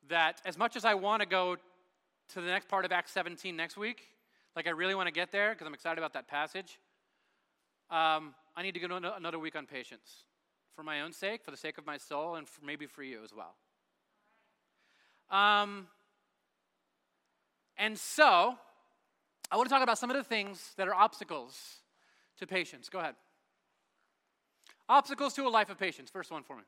[0.10, 1.56] that as much as I want to go
[2.34, 4.04] to the next part of Acts 17 next week,
[4.56, 6.80] like I really want to get there because I'm excited about that passage,
[7.90, 10.26] um, I need to go another week on patience
[10.76, 13.22] for my own sake, for the sake of my soul, and for, maybe for you
[13.24, 13.56] as well.
[15.30, 15.88] Um,
[17.78, 18.56] and so,
[19.52, 21.58] I want to talk about some of the things that are obstacles
[22.40, 22.90] to patience.
[22.90, 23.16] Go ahead.
[24.88, 26.10] Obstacles to a life of patience.
[26.10, 26.64] First one for me.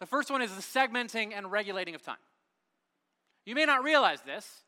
[0.00, 2.16] The first one is the segmenting and regulating of time.
[3.44, 4.62] You may not realize this,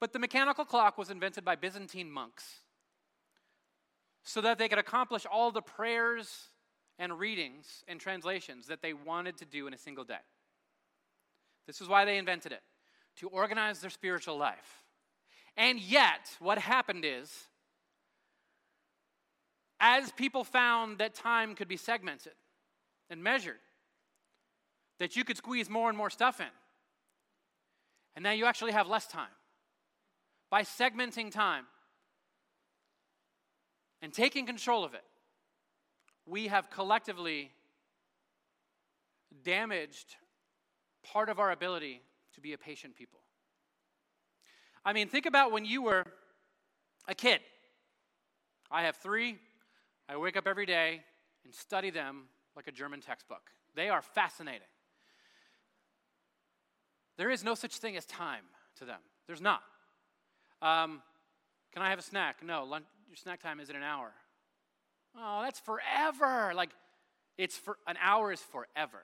[0.00, 2.60] but the mechanical clock was invented by Byzantine monks
[4.22, 6.50] so that they could accomplish all the prayers
[6.98, 10.18] and readings and translations that they wanted to do in a single day.
[11.66, 12.62] This is why they invented it
[13.16, 14.84] to organize their spiritual life.
[15.56, 17.32] And yet, what happened is,
[19.80, 22.34] as people found that time could be segmented
[23.10, 23.58] and measured,
[24.98, 26.46] that you could squeeze more and more stuff in,
[28.16, 29.28] and now you actually have less time.
[30.50, 31.66] By segmenting time
[34.00, 35.04] and taking control of it,
[36.26, 37.50] we have collectively
[39.44, 40.16] damaged
[41.02, 42.00] part of our ability
[42.34, 43.20] to be a patient people.
[44.84, 46.04] I mean, think about when you were
[47.06, 47.40] a kid.
[48.70, 49.38] I have three.
[50.08, 51.02] I wake up every day
[51.44, 52.24] and study them
[52.56, 53.50] like a German textbook.
[53.74, 54.68] They are fascinating.
[57.18, 58.44] There is no such thing as time
[58.78, 59.00] to them.
[59.26, 59.62] There's not.
[60.62, 61.02] Um,
[61.74, 62.42] can I have a snack?
[62.42, 62.64] No.
[62.64, 64.12] Lunch, your snack time is in an hour.
[65.16, 66.52] Oh, that's forever.
[66.54, 66.70] Like,
[67.36, 69.02] it's for an hour is forever.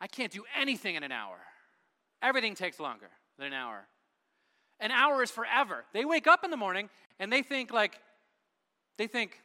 [0.00, 1.36] I can't do anything in an hour.
[2.22, 3.86] Everything takes longer than an hour.
[4.78, 5.84] An hour is forever.
[5.92, 7.98] They wake up in the morning and they think, like,
[8.98, 9.40] they think,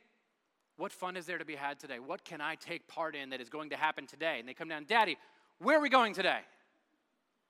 [0.78, 2.00] what fun is there to be had today?
[2.00, 4.38] What can I take part in that is going to happen today?
[4.40, 5.18] And they come down, Daddy,
[5.60, 6.40] where are we going today?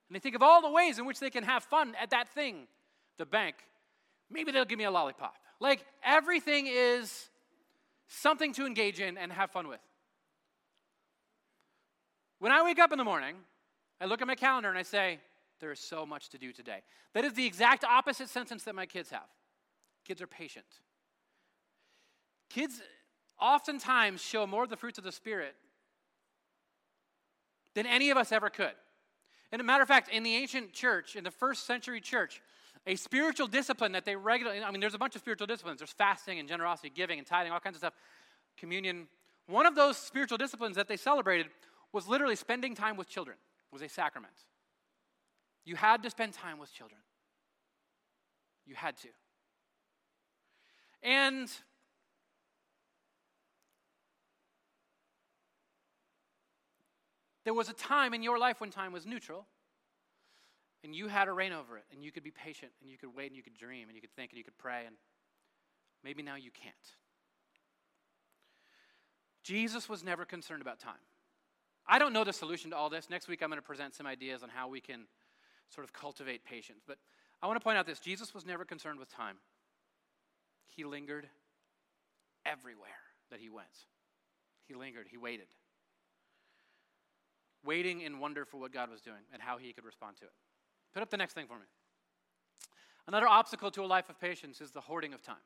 [0.08, 2.28] And they think of all the ways in which they can have fun at that
[2.28, 2.66] thing,
[3.18, 3.56] the bank.
[4.30, 5.34] Maybe they'll give me a lollipop.
[5.60, 7.28] Like, everything is
[8.08, 9.80] something to engage in and have fun with.
[12.38, 13.36] When I wake up in the morning,
[14.00, 15.18] I look at my calendar and I say,
[15.60, 16.82] there is so much to do today.
[17.14, 19.26] That is the exact opposite sentence that my kids have.
[20.06, 20.66] Kids are patient.
[22.48, 22.80] Kids
[23.40, 25.54] oftentimes show more of the fruits of the Spirit
[27.74, 28.72] than any of us ever could.
[29.50, 32.42] And a matter of fact, in the ancient church, in the first century church,
[32.86, 35.78] a spiritual discipline that they regularly, I mean, there's a bunch of spiritual disciplines.
[35.78, 37.94] There's fasting and generosity, giving and tithing, all kinds of stuff,
[38.56, 39.08] communion.
[39.46, 41.48] One of those spiritual disciplines that they celebrated
[41.92, 43.36] was literally spending time with children,
[43.72, 44.34] was a sacrament.
[45.64, 47.00] You had to spend time with children.
[48.66, 49.08] You had to.
[51.02, 51.50] And
[57.48, 59.46] there was a time in your life when time was neutral,
[60.84, 63.08] and you had a reign over it, and you could be patient, and you could
[63.16, 64.96] wait, and you could dream, and you could think, and you could pray, and
[66.04, 66.74] maybe now you can't.
[69.42, 71.00] Jesus was never concerned about time.
[71.86, 73.08] I don't know the solution to all this.
[73.08, 75.06] Next week, I'm going to present some ideas on how we can
[75.70, 76.82] sort of cultivate patience.
[76.86, 76.98] But
[77.40, 79.36] I want to point out this Jesus was never concerned with time,
[80.66, 81.30] he lingered
[82.44, 82.90] everywhere
[83.30, 83.86] that he went.
[84.66, 85.46] He lingered, he waited.
[87.68, 90.32] Waiting in wonder for what God was doing and how he could respond to it.
[90.94, 91.66] Put up the next thing for me.
[93.06, 95.36] Another obstacle to a life of patience is the hoarding of time.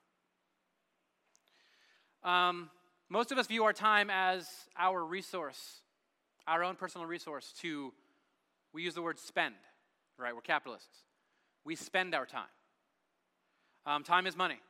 [2.22, 2.70] Um,
[3.08, 5.80] most of us view our time as our resource,
[6.46, 7.92] our own personal resource to,
[8.72, 9.56] we use the word spend,
[10.16, 10.32] right?
[10.32, 10.98] We're capitalists.
[11.64, 12.44] We spend our time.
[13.85, 14.61] Um, time is money.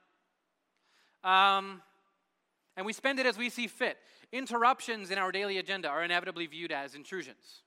[1.23, 1.83] Um,
[2.77, 3.99] and we spend it as we see fit.
[4.33, 7.63] Interruptions in our daily agenda are inevitably viewed as intrusions.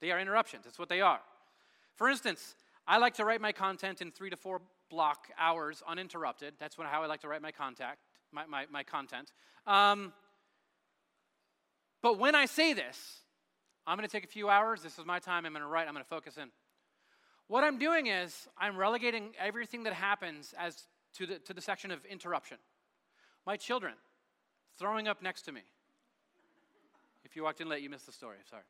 [0.00, 1.20] They are interruptions, that's what they are.
[1.96, 2.54] For instance,
[2.86, 6.54] I like to write my content in three to four block hours uninterrupted.
[6.58, 7.98] That's how I like to write my contact,
[8.32, 9.32] my, my, my content.
[9.66, 10.12] Um,
[12.00, 13.20] but when I say this,
[13.86, 14.82] I'm going to take a few hours.
[14.82, 15.44] This is my time.
[15.44, 15.88] I'm going to write.
[15.88, 16.50] I'm going to focus in.
[17.48, 21.90] What I'm doing is I'm relegating everything that happens as to the, to the section
[21.90, 22.58] of interruption.
[23.46, 23.94] My children
[24.78, 25.62] throwing up next to me.
[27.24, 28.36] If you walked in late, you missed the story.
[28.48, 28.62] Sorry.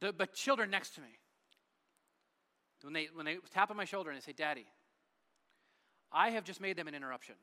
[0.00, 1.08] The, but children next to me,
[2.82, 4.66] when they, when they tap on my shoulder and they say, Daddy,
[6.12, 7.34] I have just made them an interruption.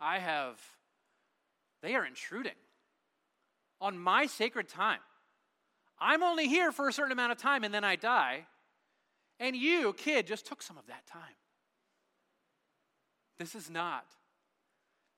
[0.00, 0.60] I have,
[1.82, 2.52] they are intruding
[3.80, 5.00] on my sacred time.
[6.00, 8.46] I'm only here for a certain amount of time and then I die.
[9.38, 11.36] And you, kid, just took some of that time.
[13.38, 14.04] This is not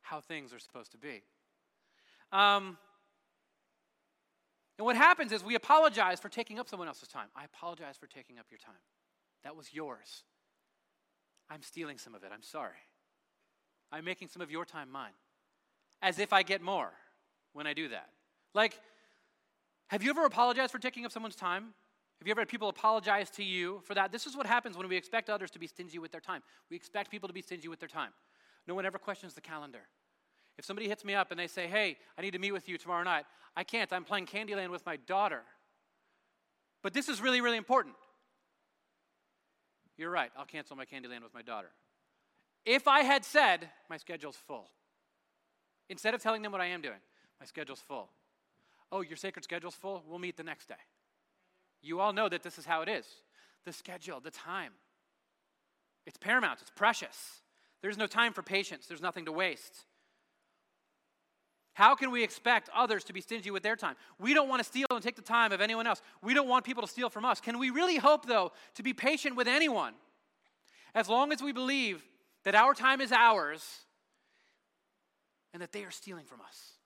[0.05, 1.23] how things are supposed to be.
[2.31, 2.79] Um,
[4.79, 7.29] and what happens is we apologize for taking up someone else's time.
[7.35, 8.75] I apologize for taking up your time.
[9.43, 10.25] That was yours.
[11.51, 12.31] I'm stealing some of it.
[12.33, 12.83] I'm sorry.
[13.91, 15.13] I'm making some of your time mine.
[16.03, 16.93] As if I get more
[17.53, 18.11] when I do that.
[18.53, 18.79] Like,
[19.89, 21.73] have you ever apologized for taking up someone's time?
[22.19, 24.13] Have you ever had people apologize to you for that?
[24.13, 26.43] This is what happens when we expect others to be stingy with their time.
[26.71, 28.11] We expect people to be stingy with their time.
[28.67, 29.83] No one ever questions the calendar.
[30.57, 32.79] If somebody hits me up and they say, hey, I need to meet with you
[32.79, 33.25] tomorrow night,
[33.57, 33.93] I can't.
[33.93, 35.43] I'm playing Candyland with my daughter.
[36.83, 37.95] But this is really, really important.
[39.97, 40.31] You're right.
[40.37, 41.69] I'll cancel my Candyland with my daughter.
[42.65, 44.69] If I had said, my schedule's full,
[45.89, 47.01] instead of telling them what I am doing,
[47.41, 48.09] my schedule's full.
[48.91, 50.03] Oh, your sacred schedule's full?
[50.09, 50.75] We'll meet the next day.
[51.83, 53.07] You all know that this is how it is.
[53.65, 54.73] The schedule, the time.
[56.07, 57.41] It's paramount, it's precious.
[57.85, 59.85] There's no time for patience, there's nothing to waste.
[61.75, 63.95] How can we expect others to be stingy with their time?
[64.19, 66.01] We don't want to steal and take the time of anyone else.
[66.23, 67.43] We don't want people to steal from us.
[67.43, 69.93] Can we really hope, though, to be patient with anyone?
[70.95, 72.03] As long as we believe
[72.45, 73.63] that our time is ours
[75.53, 76.79] and that they are stealing from us.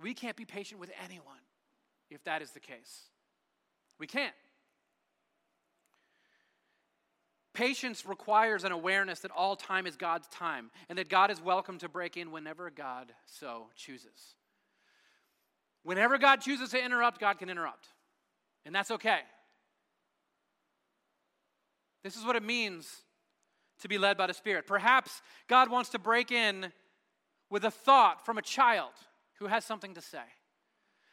[0.00, 1.42] We can't be patient with anyone
[2.08, 3.10] if that is the case.
[3.98, 4.32] We can't.
[7.54, 11.78] Patience requires an awareness that all time is God's time and that God is welcome
[11.78, 14.36] to break in whenever God so chooses.
[15.82, 17.88] Whenever God chooses to interrupt, God can interrupt.
[18.64, 19.20] And that's okay.
[22.02, 22.88] This is what it means
[23.80, 24.66] to be led by the Spirit.
[24.66, 26.72] Perhaps God wants to break in
[27.50, 28.92] with a thought from a child
[29.38, 30.22] who has something to say.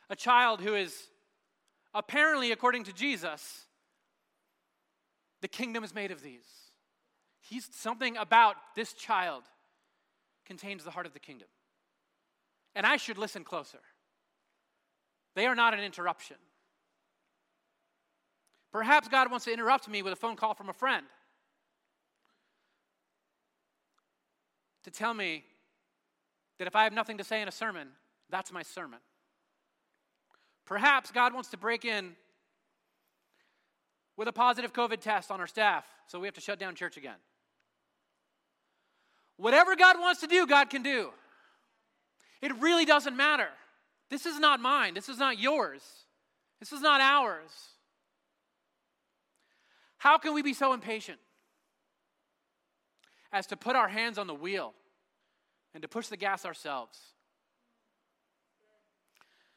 [0.09, 0.95] A child who is
[1.93, 3.65] apparently, according to Jesus,
[5.41, 6.47] the kingdom is made of these.
[7.41, 9.43] He's something about this child
[10.45, 11.47] contains the heart of the kingdom.
[12.75, 13.79] And I should listen closer.
[15.35, 16.37] They are not an interruption.
[18.71, 21.05] Perhaps God wants to interrupt me with a phone call from a friend
[24.83, 25.43] to tell me
[26.57, 27.89] that if I have nothing to say in a sermon,
[28.29, 28.99] that's my sermon.
[30.65, 32.15] Perhaps God wants to break in
[34.19, 36.97] with a positive COVID test on our staff, so we have to shut down church
[36.97, 37.15] again.
[39.37, 41.11] Whatever God wants to do, God can do.
[42.41, 43.47] It really doesn't matter.
[44.09, 44.93] This is not mine.
[44.93, 45.81] This is not yours.
[46.59, 47.49] This is not ours.
[49.99, 51.19] How can we be so impatient
[53.31, 54.73] as to put our hands on the wheel
[55.73, 56.99] and to push the gas ourselves?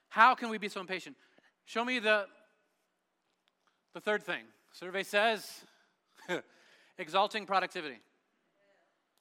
[0.09, 1.17] How can we be so impatient?
[1.65, 2.27] Show me the
[3.95, 5.47] the third thing, survey says
[6.99, 8.01] exalting productivity.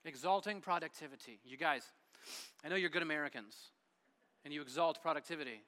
[0.05, 1.39] Exalting productivity.
[1.45, 1.83] You guys,
[2.63, 3.55] I know you're good Americans
[4.43, 5.61] and you exalt productivity.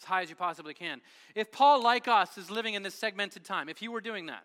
[0.00, 1.00] as high as you possibly can.
[1.34, 4.44] If Paul, like us, is living in this segmented time, if he were doing that,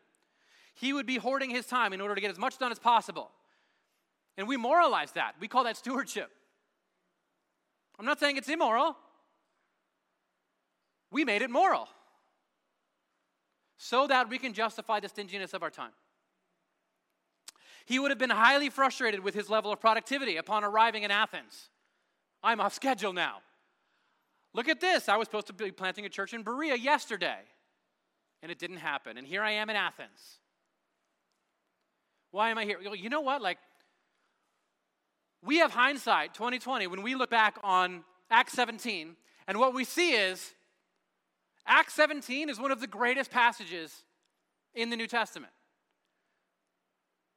[0.74, 3.32] he would be hoarding his time in order to get as much done as possible.
[4.38, 5.34] And we moralize that.
[5.40, 6.32] We call that stewardship.
[8.00, 8.96] I'm not saying it's immoral.
[11.12, 11.90] We made it moral
[13.80, 15.94] so that we can justify the stinginess of our time.
[17.86, 21.70] He would have been highly frustrated with his level of productivity upon arriving in Athens.
[22.44, 23.38] I'm off schedule now.
[24.54, 25.08] Look at this.
[25.08, 27.40] I was supposed to be planting a church in Berea yesterday,
[28.44, 29.18] and it didn't happen.
[29.18, 30.40] And here I am in Athens.
[32.32, 32.80] Why am I here?
[32.82, 33.42] You know what?
[33.42, 33.60] Like,
[35.42, 39.16] we have hindsight 2020 when we look back on Acts 17,
[39.48, 40.54] and what we see is
[41.70, 44.04] Acts 17 is one of the greatest passages
[44.74, 45.54] in the New Testament.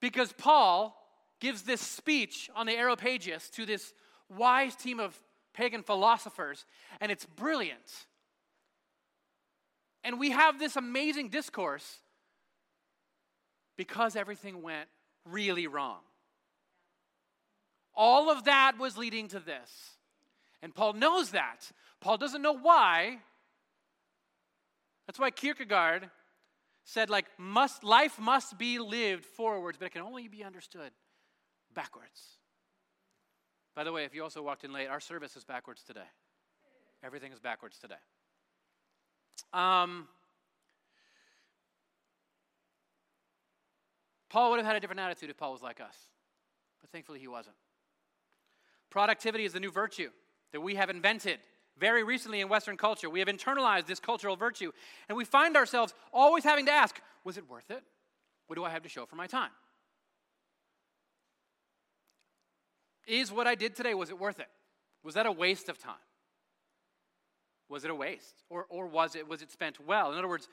[0.00, 0.96] Because Paul
[1.38, 3.92] gives this speech on the Areopagus to this
[4.34, 5.20] wise team of
[5.52, 6.64] pagan philosophers,
[6.98, 8.06] and it's brilliant.
[10.02, 11.98] And we have this amazing discourse
[13.76, 14.88] because everything went
[15.28, 15.98] really wrong.
[17.94, 19.90] All of that was leading to this.
[20.62, 21.70] And Paul knows that.
[22.00, 23.18] Paul doesn't know why.
[25.06, 26.10] That's why Kierkegaard
[26.84, 30.90] said like must life must be lived forwards but it can only be understood
[31.74, 32.38] backwards.
[33.74, 36.00] By the way if you also walked in late our service is backwards today.
[37.04, 37.94] Everything is backwards today.
[39.52, 40.08] Um,
[44.28, 45.96] paul would have had a different attitude if paul was like us
[46.80, 47.56] but thankfully he wasn't.
[48.90, 50.10] Productivity is the new virtue
[50.52, 51.38] that we have invented
[51.78, 54.72] very recently in Western culture, we have internalized this cultural virtue,
[55.08, 57.82] and we find ourselves always having to ask was it worth it?
[58.46, 59.50] What do I have to show for my time?
[63.06, 64.48] Is what I did today, was it worth it?
[65.04, 65.94] Was that a waste of time?
[67.68, 68.42] Was it a waste?
[68.50, 70.12] Or, or was, it, was it spent well?
[70.12, 70.48] In other words,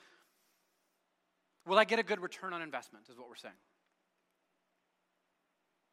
[1.66, 3.54] will I get a good return on investment, is what we're saying.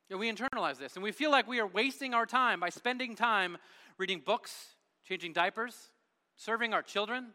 [0.10, 3.16] Yeah, we internalize this, and we feel like we are wasting our time by spending
[3.16, 3.58] time
[3.98, 4.77] reading books
[5.08, 5.76] changing diapers,
[6.36, 7.28] serving our children.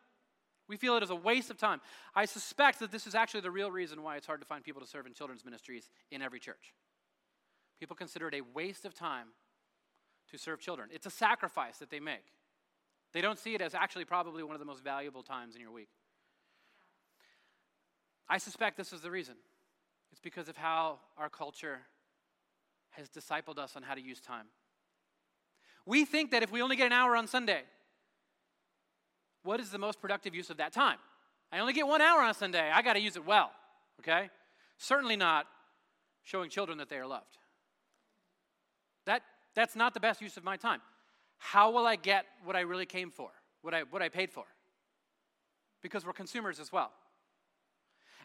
[0.68, 1.80] We feel it is a waste of time.
[2.14, 4.80] I suspect that this is actually the real reason why it's hard to find people
[4.80, 6.74] to serve in children's ministries in every church.
[7.80, 9.28] People consider it a waste of time
[10.30, 10.88] to serve children.
[10.92, 12.24] It's a sacrifice that they make.
[13.12, 15.72] They don't see it as actually probably one of the most valuable times in your
[15.72, 15.88] week.
[18.28, 19.34] I suspect this is the reason.
[20.12, 21.80] It's because of how our culture
[22.90, 24.46] has discipled us on how to use time.
[25.86, 27.62] We think that if we only get an hour on Sunday,
[29.42, 30.98] what is the most productive use of that time?
[31.50, 32.70] I only get one hour on Sunday.
[32.72, 33.50] I got to use it well,
[34.00, 34.30] okay?
[34.78, 35.46] Certainly not
[36.22, 37.38] showing children that they are loved.
[39.06, 39.22] That,
[39.54, 40.80] that's not the best use of my time.
[41.38, 43.30] How will I get what I really came for,
[43.62, 44.44] what I, what I paid for?
[45.82, 46.92] Because we're consumers as well.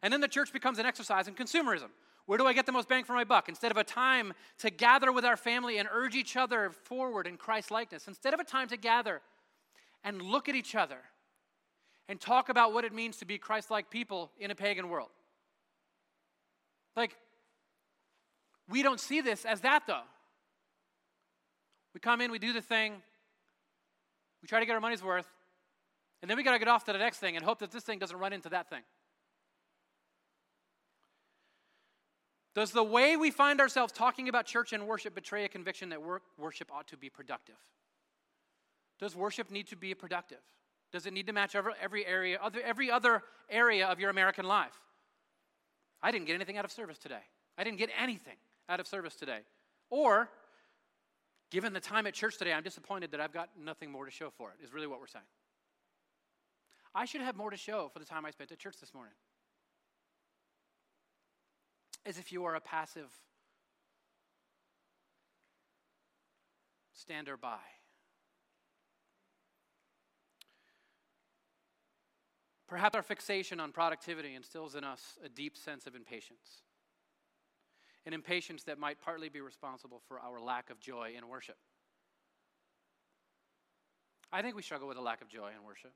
[0.03, 1.89] And then the church becomes an exercise in consumerism.
[2.27, 3.47] Where do I get the most bang for my buck?
[3.47, 7.37] Instead of a time to gather with our family and urge each other forward in
[7.37, 9.21] Christ likeness, instead of a time to gather
[10.03, 10.97] and look at each other
[12.09, 15.09] and talk about what it means to be Christ like people in a pagan world.
[16.97, 17.15] Like,
[18.69, 20.03] we don't see this as that though.
[21.93, 22.93] We come in, we do the thing,
[24.41, 25.27] we try to get our money's worth,
[26.21, 27.83] and then we got to get off to the next thing and hope that this
[27.83, 28.81] thing doesn't run into that thing.
[32.57, 35.99] Does the way we find ourselves talking about church and worship betray a conviction that
[36.39, 37.53] worship ought to be productive?
[38.99, 40.39] Does worship need to be productive?
[40.91, 44.73] Does it need to match every area, every other area of your American life?
[46.01, 47.21] I didn't get anything out of service today.
[47.59, 48.37] I didn't get anything
[48.67, 49.41] out of service today.
[49.91, 50.27] Or,
[51.51, 54.31] given the time at church today, I'm disappointed that I've got nothing more to show
[54.31, 55.25] for it, is really what we're saying.
[56.95, 59.13] I should have more to show for the time I spent at church this morning
[62.07, 63.11] as if you are a passive
[66.93, 67.59] stander by.
[72.67, 76.63] Perhaps our fixation on productivity instills in us a deep sense of impatience.
[78.05, 81.57] An impatience that might partly be responsible for our lack of joy in worship.
[84.31, 85.91] I think we struggle with a lack of joy in worship.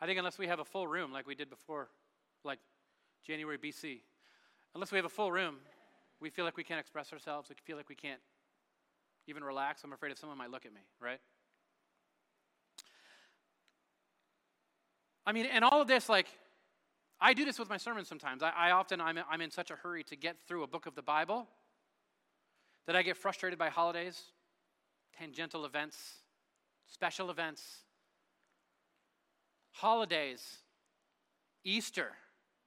[0.00, 1.88] I think unless we have a full room like we did before,
[2.44, 2.58] like
[3.24, 4.00] January BC.
[4.74, 5.56] Unless we have a full room,
[6.20, 7.48] we feel like we can't express ourselves.
[7.48, 8.20] We feel like we can't
[9.26, 9.82] even relax.
[9.84, 11.20] I'm afraid if someone might look at me, right?
[15.26, 16.26] I mean, and all of this, like,
[17.20, 18.42] I do this with my sermons sometimes.
[18.42, 20.94] I, I often, I'm, I'm in such a hurry to get through a book of
[20.94, 21.46] the Bible
[22.86, 24.20] that I get frustrated by holidays,
[25.18, 25.96] tangential events,
[26.86, 27.62] special events,
[29.72, 30.58] holidays,
[31.64, 32.12] Easter,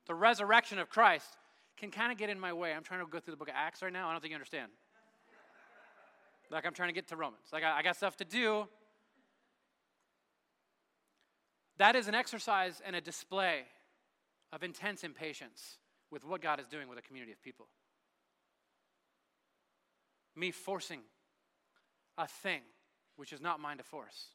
[0.08, 1.38] the resurrection of Christ
[1.78, 2.74] can kind of get in my way.
[2.74, 4.10] I'm trying to go through the book of Acts right now.
[4.10, 4.72] I don't think you understand.
[6.50, 7.44] Like I'm trying to get to Romans.
[7.52, 8.68] Like I, I got stuff to do.
[11.78, 13.62] That is an exercise and a display
[14.52, 15.78] of intense impatience
[16.10, 17.68] with what God is doing with a community of people.
[20.36, 21.02] Me forcing
[22.18, 22.62] a thing
[23.18, 24.28] which is not mine to force.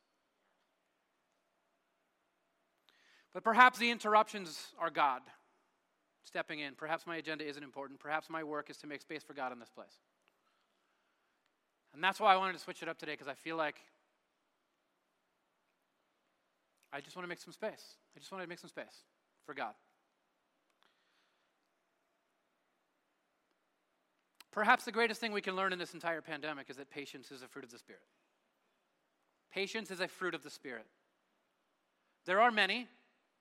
[3.32, 5.22] But perhaps the interruptions are God
[6.24, 6.74] stepping in.
[6.74, 8.00] Perhaps my agenda isn't important.
[8.00, 9.98] Perhaps my work is to make space for God in this place.
[11.94, 13.76] And that's why I wanted to switch it up today because I feel like
[16.92, 17.96] I just want to make some space.
[18.16, 19.04] I just wanted to make some space
[19.46, 19.74] for God.
[24.52, 27.42] Perhaps the greatest thing we can learn in this entire pandemic is that patience is
[27.42, 28.02] a fruit of the Spirit.
[29.50, 30.86] Patience is a fruit of the Spirit.
[32.26, 32.86] There are many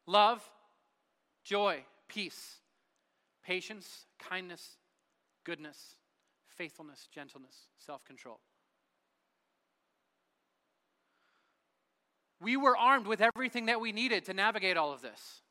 [0.07, 0.41] love,
[1.43, 2.60] joy, peace,
[3.45, 4.77] patience, kindness,
[5.43, 5.95] goodness,
[6.57, 8.39] faithfulness, gentleness, self control.
[12.41, 15.41] We were armed with everything that we needed to navigate all of this.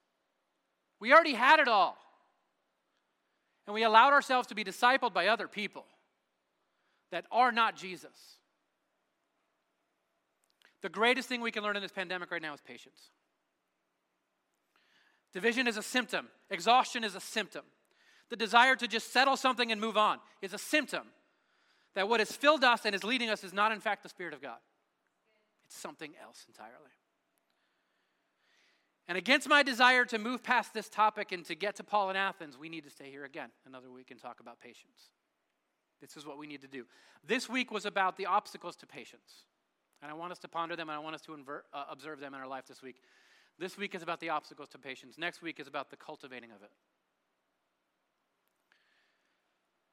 [0.99, 1.97] We already had it all.
[3.67, 5.85] And we allowed ourselves to be discipled by other people
[7.13, 8.39] that are not Jesus.
[10.83, 13.11] The greatest thing we can learn in this pandemic right now is patience.
[15.33, 17.63] Division is a symptom, exhaustion is a symptom.
[18.31, 21.03] The desire to just settle something and move on is a symptom
[21.95, 24.33] that what has filled us and is leading us is not, in fact, the Spirit
[24.33, 24.59] of God.
[25.65, 26.91] It's something else entirely.
[29.09, 32.17] And against my desire to move past this topic and to get to Paul in
[32.17, 35.11] Athens, we need to stay here again another week and talk about patience.
[36.01, 36.87] This is what we need to do.
[37.27, 39.45] This week was about the obstacles to patience.
[40.01, 42.21] And I want us to ponder them and I want us to invert, uh, observe
[42.21, 43.03] them in our life this week.
[43.59, 45.19] This week is about the obstacles to patience.
[45.19, 46.71] Next week is about the cultivating of it.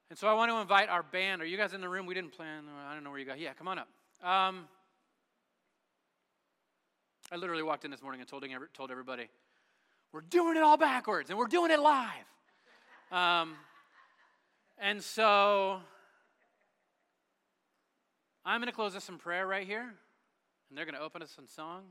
[0.10, 1.42] And so I want to invite our band.
[1.42, 2.06] Are you guys in the room?
[2.06, 2.64] We didn't plan.
[2.88, 3.40] I don't know where you got.
[3.40, 3.88] Yeah, come on up.
[4.24, 4.68] Um,
[7.32, 9.28] I literally walked in this morning and told, told everybody,
[10.14, 12.08] we're doing it all backwards and we're doing it live.
[13.12, 13.56] Um,
[14.78, 15.80] and so
[18.46, 21.36] I'm going to close us in prayer right here, and they're going to open us
[21.38, 21.82] in song.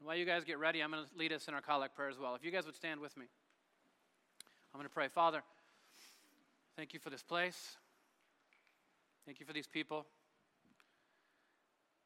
[0.00, 2.08] And while you guys get ready, I'm going to lead us in our collect prayer
[2.08, 2.34] as well.
[2.34, 3.26] If you guys would stand with me,
[4.72, 5.08] I'm going to pray.
[5.08, 5.42] Father,
[6.76, 7.76] Thank you for this place.
[9.26, 10.06] Thank you for these people.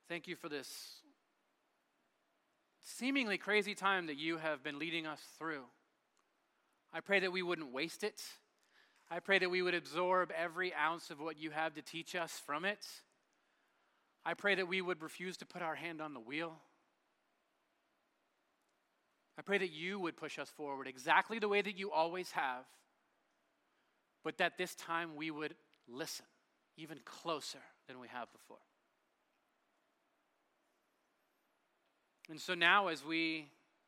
[0.09, 0.69] Thank you for this
[2.83, 5.63] seemingly crazy time that you have been leading us through.
[6.93, 8.23] I pray that we wouldn't waste it.
[9.11, 12.33] I pray that we would absorb every ounce of what you have to teach us
[12.45, 12.85] from it.
[14.25, 16.55] I pray that we would refuse to put our hand on the wheel.
[19.39, 22.65] I pray that you would push us forward exactly the way that you always have
[24.27, 25.55] but that this time we would
[25.87, 26.27] listen
[26.77, 28.59] even closer than we have before.
[32.29, 33.47] And so now, as we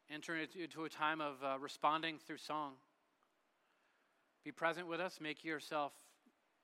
[0.08, 2.74] enter into a time of uh, responding through song,
[4.44, 5.90] be present with us, make yourself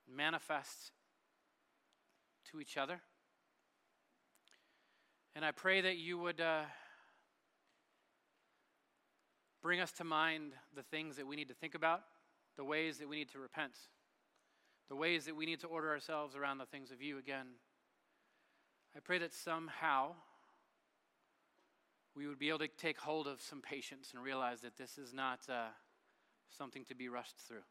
[0.09, 0.93] manifest
[2.49, 3.01] to each other.
[5.35, 6.61] And I pray that you would uh,
[9.61, 12.03] bring us to mind the things that we need to think about
[12.57, 13.73] the ways that we need to repent,
[14.89, 17.47] the ways that we need to order ourselves around the things of you again.
[18.95, 20.11] I pray that somehow
[22.15, 25.13] we would be able to take hold of some patience and realize that this is
[25.13, 25.65] not uh,
[26.57, 27.63] something to be rushed through.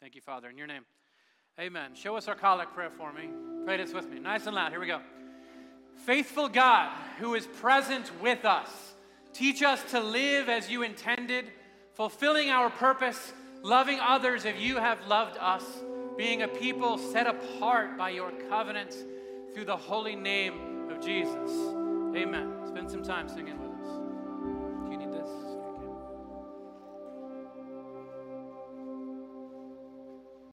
[0.00, 0.48] Thank you, Father.
[0.48, 0.84] In your name,
[1.58, 1.94] amen.
[1.94, 3.28] Show us our collect prayer for me.
[3.64, 4.20] Pray this with me.
[4.20, 4.70] Nice and loud.
[4.70, 5.00] Here we go.
[6.06, 8.68] Faithful God, who is present with us,
[9.32, 11.46] teach us to live as you intended,
[11.94, 13.32] fulfilling our purpose
[13.62, 15.64] loving others if you have loved us,
[16.16, 18.94] being a people set apart by your covenant
[19.54, 21.50] through the holy name of Jesus.
[22.16, 22.52] Amen.
[22.66, 23.57] Spend some time singing